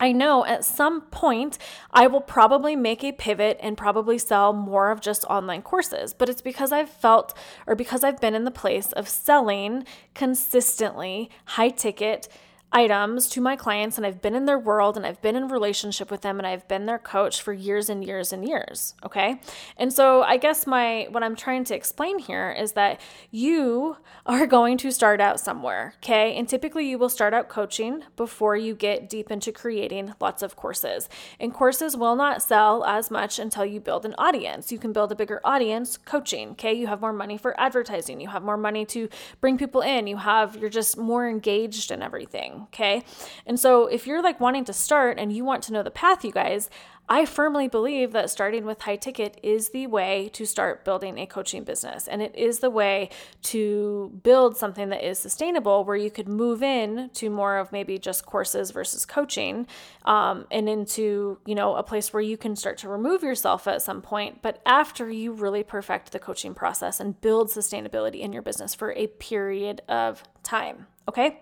I 0.00 0.12
know 0.12 0.44
at 0.44 0.64
some 0.64 1.02
point 1.02 1.58
I 1.90 2.06
will 2.06 2.20
probably 2.20 2.76
make 2.76 3.02
a 3.02 3.12
pivot 3.12 3.58
and 3.60 3.76
probably 3.76 4.16
sell 4.16 4.52
more 4.52 4.90
of 4.90 5.00
just 5.00 5.24
online 5.24 5.62
courses, 5.62 6.14
but 6.14 6.28
it's 6.28 6.42
because 6.42 6.70
I've 6.70 6.90
felt 6.90 7.36
or 7.66 7.74
because 7.74 8.04
I've 8.04 8.20
been 8.20 8.34
in 8.34 8.44
the 8.44 8.50
place 8.52 8.92
of 8.92 9.08
selling 9.08 9.84
consistently 10.14 11.30
high 11.46 11.70
ticket 11.70 12.28
items 12.72 13.28
to 13.28 13.40
my 13.40 13.56
clients 13.56 13.96
and 13.96 14.06
I've 14.06 14.20
been 14.20 14.34
in 14.34 14.44
their 14.44 14.58
world 14.58 14.96
and 14.96 15.06
I've 15.06 15.22
been 15.22 15.36
in 15.36 15.48
relationship 15.48 16.10
with 16.10 16.20
them 16.20 16.38
and 16.38 16.46
I've 16.46 16.68
been 16.68 16.84
their 16.84 16.98
coach 16.98 17.40
for 17.40 17.52
years 17.52 17.88
and 17.88 18.04
years 18.04 18.32
and 18.32 18.46
years, 18.46 18.94
okay? 19.04 19.40
And 19.78 19.90
so 19.92 20.22
I 20.22 20.36
guess 20.36 20.66
my 20.66 21.06
what 21.10 21.22
I'm 21.22 21.34
trying 21.34 21.64
to 21.64 21.74
explain 21.74 22.18
here 22.18 22.50
is 22.50 22.72
that 22.72 23.00
you 23.30 23.96
are 24.26 24.46
going 24.46 24.76
to 24.78 24.90
start 24.90 25.20
out 25.20 25.40
somewhere, 25.40 25.94
okay? 25.98 26.36
And 26.36 26.46
typically 26.46 26.88
you 26.88 26.98
will 26.98 27.08
start 27.08 27.32
out 27.32 27.48
coaching 27.48 28.04
before 28.16 28.56
you 28.56 28.74
get 28.74 29.08
deep 29.08 29.30
into 29.30 29.50
creating 29.50 30.12
lots 30.20 30.42
of 30.42 30.54
courses. 30.54 31.08
And 31.40 31.54
courses 31.54 31.96
will 31.96 32.16
not 32.16 32.42
sell 32.42 32.84
as 32.84 33.10
much 33.10 33.38
until 33.38 33.64
you 33.64 33.80
build 33.80 34.04
an 34.04 34.14
audience. 34.18 34.70
You 34.70 34.78
can 34.78 34.92
build 34.92 35.10
a 35.10 35.16
bigger 35.16 35.40
audience 35.42 35.96
coaching, 35.96 36.50
okay? 36.50 36.74
You 36.74 36.86
have 36.88 37.00
more 37.00 37.14
money 37.14 37.38
for 37.38 37.58
advertising, 37.58 38.20
you 38.20 38.28
have 38.28 38.42
more 38.42 38.58
money 38.58 38.84
to 38.86 39.08
bring 39.40 39.56
people 39.56 39.80
in, 39.80 40.06
you 40.06 40.18
have 40.18 40.56
you're 40.56 40.68
just 40.68 40.98
more 40.98 41.26
engaged 41.26 41.90
in 41.90 42.02
everything. 42.02 42.57
Okay. 42.64 43.02
And 43.46 43.58
so 43.58 43.86
if 43.86 44.06
you're 44.06 44.22
like 44.22 44.40
wanting 44.40 44.64
to 44.64 44.72
start 44.72 45.18
and 45.18 45.32
you 45.32 45.44
want 45.44 45.62
to 45.64 45.72
know 45.72 45.82
the 45.82 45.90
path, 45.90 46.24
you 46.24 46.32
guys, 46.32 46.70
I 47.10 47.24
firmly 47.24 47.68
believe 47.68 48.12
that 48.12 48.28
starting 48.28 48.66
with 48.66 48.82
high 48.82 48.96
ticket 48.96 49.40
is 49.42 49.70
the 49.70 49.86
way 49.86 50.28
to 50.34 50.44
start 50.44 50.84
building 50.84 51.18
a 51.18 51.26
coaching 51.26 51.64
business. 51.64 52.06
And 52.06 52.20
it 52.20 52.34
is 52.36 52.58
the 52.58 52.68
way 52.68 53.08
to 53.44 54.20
build 54.22 54.58
something 54.58 54.90
that 54.90 55.02
is 55.02 55.18
sustainable 55.18 55.84
where 55.84 55.96
you 55.96 56.10
could 56.10 56.28
move 56.28 56.62
in 56.62 57.08
to 57.14 57.30
more 57.30 57.56
of 57.56 57.72
maybe 57.72 57.98
just 57.98 58.26
courses 58.26 58.72
versus 58.72 59.06
coaching 59.06 59.66
um, 60.04 60.46
and 60.50 60.68
into, 60.68 61.38
you 61.46 61.54
know, 61.54 61.76
a 61.76 61.82
place 61.82 62.12
where 62.12 62.22
you 62.22 62.36
can 62.36 62.54
start 62.54 62.76
to 62.78 62.88
remove 62.90 63.22
yourself 63.22 63.66
at 63.66 63.80
some 63.80 64.02
point. 64.02 64.42
But 64.42 64.60
after 64.66 65.10
you 65.10 65.32
really 65.32 65.62
perfect 65.62 66.12
the 66.12 66.18
coaching 66.18 66.52
process 66.52 67.00
and 67.00 67.18
build 67.18 67.48
sustainability 67.48 68.20
in 68.20 68.34
your 68.34 68.42
business 68.42 68.74
for 68.74 68.92
a 68.92 69.06
period 69.06 69.80
of 69.88 70.22
time. 70.42 70.86
Okay. 71.08 71.40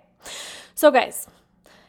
So, 0.75 0.91
guys, 0.91 1.27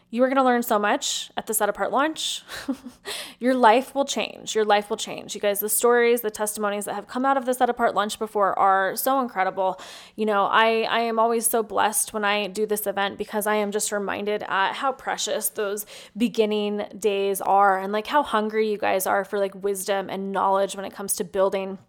you 0.09 0.23
are 0.23 0.27
going 0.27 0.37
to 0.37 0.43
learn 0.43 0.63
so 0.63 0.79
much 0.79 1.31
at 1.35 1.47
the 1.47 1.53
Set 1.53 1.67
Apart 1.67 1.91
launch. 1.91 2.43
Your 3.39 3.53
life 3.53 3.93
will 3.93 4.05
change. 4.05 4.55
Your 4.55 4.63
life 4.63 4.89
will 4.89 4.95
change. 4.95 5.35
You 5.35 5.41
guys, 5.41 5.59
the 5.59 5.67
stories, 5.67 6.21
the 6.21 6.31
testimonies 6.31 6.85
that 6.85 6.95
have 6.95 7.07
come 7.07 7.25
out 7.25 7.35
of 7.35 7.45
the 7.45 7.53
Set 7.53 7.69
Apart 7.69 7.93
launch 7.93 8.17
before 8.17 8.57
are 8.57 8.95
so 8.95 9.19
incredible. 9.19 9.81
You 10.15 10.25
know, 10.25 10.45
I, 10.45 10.83
I 10.83 10.99
am 11.01 11.19
always 11.19 11.45
so 11.45 11.61
blessed 11.61 12.13
when 12.13 12.23
I 12.23 12.47
do 12.47 12.65
this 12.65 12.87
event 12.87 13.17
because 13.17 13.45
I 13.45 13.55
am 13.55 13.69
just 13.69 13.91
reminded 13.91 14.43
at 14.47 14.75
how 14.75 14.93
precious 14.93 15.49
those 15.49 15.85
beginning 16.15 16.85
days 16.97 17.41
are 17.41 17.77
and 17.77 17.91
like 17.91 18.07
how 18.07 18.23
hungry 18.23 18.71
you 18.71 18.77
guys 18.77 19.05
are 19.05 19.25
for 19.25 19.39
like 19.39 19.61
wisdom 19.61 20.09
and 20.09 20.31
knowledge 20.31 20.73
when 20.77 20.85
it 20.85 20.93
comes 20.93 21.17
to 21.17 21.25
building 21.25 21.79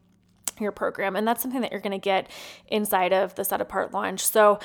your 0.59 0.73
program. 0.73 1.15
And 1.15 1.27
that's 1.27 1.41
something 1.41 1.61
that 1.61 1.71
you're 1.71 1.81
going 1.81 1.93
to 1.93 1.99
get 1.99 2.29
inside 2.67 3.13
of 3.13 3.37
the 3.37 3.45
Set 3.45 3.61
Apart 3.61 3.95
launch. 3.95 4.27
So, 4.27 4.59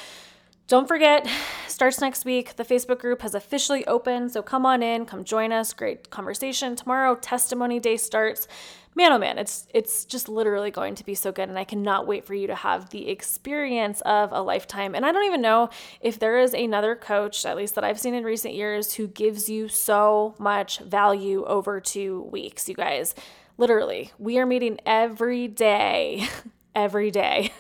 don't 0.68 0.88
forget, 0.88 1.28
starts 1.68 2.00
next 2.00 2.26
week. 2.26 2.56
The 2.56 2.64
Facebook 2.64 3.00
group 3.00 3.22
has 3.22 3.36
officially 3.36 3.86
opened, 3.86 4.32
so 4.32 4.42
come 4.42 4.66
on 4.66 4.82
in, 4.82 5.06
come 5.06 5.24
join 5.24 5.52
us. 5.52 5.74
Great 5.74 6.10
conversation. 6.10 6.76
Tomorrow, 6.76 7.16
testimony 7.16 7.80
day 7.80 7.98
starts. 7.98 8.48
Man, 8.96 9.12
oh 9.12 9.18
man, 9.18 9.40
it's 9.40 9.68
it's 9.74 10.06
just 10.06 10.30
literally 10.30 10.70
going 10.70 10.94
to 10.96 11.04
be 11.04 11.16
so 11.16 11.32
good, 11.32 11.50
and 11.50 11.58
I 11.58 11.64
cannot 11.64 12.06
wait 12.06 12.26
for 12.26 12.36
you 12.36 12.46
to 12.46 12.54
have 12.56 12.92
the 12.92 13.10
experience 13.10 14.02
of 14.02 14.32
a 14.32 14.42
lifetime. 14.42 14.94
And 14.94 15.04
I 15.04 15.12
don't 15.12 15.26
even 15.26 15.42
know 15.42 15.72
if 16.00 16.20
there 16.20 16.38
is 16.38 16.54
another 16.54 16.96
coach, 16.96 17.44
at 17.44 17.58
least 17.58 17.74
that 17.74 17.84
I've 17.84 18.00
seen 18.00 18.14
in 18.14 18.24
recent 18.24 18.54
years, 18.54 18.94
who 18.94 19.08
gives 19.08 19.50
you 19.50 19.68
so 19.68 20.36
much 20.38 20.78
value 20.80 21.44
over 21.46 21.80
two 21.80 22.22
weeks. 22.32 22.70
You 22.70 22.76
guys, 22.76 23.16
literally, 23.58 24.12
we 24.20 24.38
are 24.38 24.46
meeting 24.46 24.80
every 24.86 25.48
day. 25.48 26.28
every 26.76 27.12
day, 27.12 27.52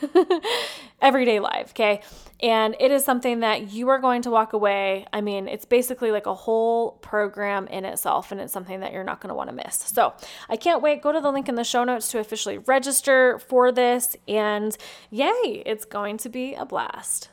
everyday 1.01 1.39
life. 1.39 1.71
Okay. 1.71 2.01
And 2.41 2.75
it 2.79 2.91
is 2.91 3.05
something 3.05 3.39
that 3.39 3.71
you 3.71 3.87
are 3.89 3.99
going 3.99 4.23
to 4.23 4.31
walk 4.31 4.53
away. 4.53 5.05
I 5.13 5.21
mean, 5.21 5.47
it's 5.47 5.63
basically 5.63 6.11
like 6.11 6.25
a 6.25 6.33
whole 6.33 6.91
program 6.91 7.67
in 7.67 7.85
itself, 7.85 8.33
and 8.33 8.41
it's 8.41 8.51
something 8.51 8.81
that 8.81 8.91
you're 8.91 9.05
not 9.05 9.21
going 9.21 9.29
to 9.29 9.35
want 9.35 9.49
to 9.49 9.55
miss. 9.55 9.75
So 9.75 10.13
I 10.49 10.57
can't 10.57 10.81
wait. 10.81 11.01
Go 11.01 11.13
to 11.13 11.21
the 11.21 11.31
link 11.31 11.47
in 11.47 11.55
the 11.55 11.63
show 11.63 11.85
notes 11.85 12.11
to 12.11 12.19
officially 12.19 12.57
register 12.57 13.39
for 13.39 13.71
this. 13.71 14.17
And 14.27 14.75
yay, 15.09 15.63
it's 15.65 15.85
going 15.85 16.17
to 16.17 16.29
be 16.29 16.53
a 16.55 16.65
blast. 16.65 17.29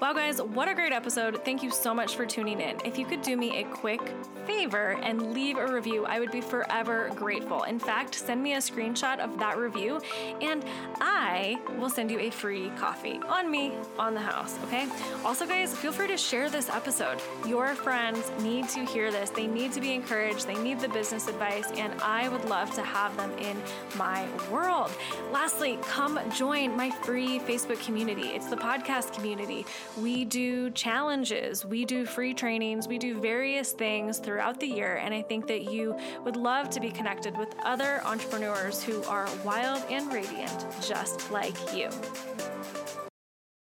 Wow, 0.00 0.12
guys, 0.12 0.42
what 0.42 0.68
a 0.68 0.74
great 0.74 0.92
episode. 0.92 1.42
Thank 1.44 1.62
you 1.62 1.70
so 1.70 1.94
much 1.94 2.16
for 2.16 2.26
tuning 2.26 2.60
in. 2.60 2.78
If 2.84 2.98
you 2.98 3.06
could 3.06 3.22
do 3.22 3.36
me 3.36 3.60
a 3.60 3.64
quick 3.64 4.00
favor 4.44 4.98
and 5.02 5.32
leave 5.32 5.56
a 5.56 5.72
review, 5.72 6.04
I 6.04 6.20
would 6.20 6.30
be 6.30 6.40
forever 6.40 7.10
grateful. 7.14 7.62
In 7.62 7.78
fact, 7.78 8.14
send 8.16 8.42
me 8.42 8.54
a 8.54 8.58
screenshot 8.58 9.20
of 9.20 9.38
that 9.38 9.56
review 9.56 10.00
and 10.42 10.64
I 11.00 11.58
will 11.78 11.88
send 11.88 12.10
you 12.10 12.18
a 12.18 12.28
free 12.28 12.70
coffee 12.76 13.18
on 13.28 13.50
me, 13.50 13.72
on 13.98 14.14
the 14.14 14.20
house, 14.20 14.58
okay? 14.64 14.88
Also, 15.24 15.46
guys, 15.46 15.74
feel 15.74 15.92
free 15.92 16.08
to 16.08 16.18
share 16.18 16.50
this 16.50 16.68
episode. 16.68 17.22
Your 17.46 17.74
friends 17.74 18.30
need 18.42 18.68
to 18.70 18.84
hear 18.84 19.10
this. 19.10 19.30
They 19.30 19.46
need 19.46 19.72
to 19.72 19.80
be 19.80 19.94
encouraged, 19.94 20.46
they 20.46 20.60
need 20.60 20.80
the 20.80 20.88
business 20.88 21.28
advice, 21.28 21.70
and 21.76 21.94
I 22.02 22.28
would 22.28 22.44
love 22.46 22.74
to 22.74 22.82
have 22.82 23.16
them 23.16 23.32
in 23.38 23.56
my 23.96 24.26
world. 24.50 24.90
Lastly, 25.32 25.78
come 25.82 26.18
join 26.30 26.76
my 26.76 26.90
free 26.90 27.38
Facebook 27.38 27.82
community. 27.86 28.28
It's 28.28 28.48
the 28.48 28.56
podcast 28.56 29.14
community. 29.14 29.64
We 29.96 30.24
do 30.24 30.70
challenges, 30.70 31.64
we 31.64 31.84
do 31.84 32.04
free 32.04 32.34
trainings, 32.34 32.88
we 32.88 32.98
do 32.98 33.20
various 33.20 33.70
things 33.70 34.18
throughout 34.18 34.58
the 34.58 34.66
year. 34.66 34.96
And 34.96 35.14
I 35.14 35.22
think 35.22 35.46
that 35.46 35.70
you 35.70 35.96
would 36.24 36.36
love 36.36 36.68
to 36.70 36.80
be 36.80 36.90
connected 36.90 37.36
with 37.38 37.54
other 37.62 38.02
entrepreneurs 38.04 38.82
who 38.82 39.04
are 39.04 39.28
wild 39.44 39.82
and 39.90 40.12
radiant, 40.12 40.66
just 40.80 41.30
like 41.30 41.56
you. 41.72 41.88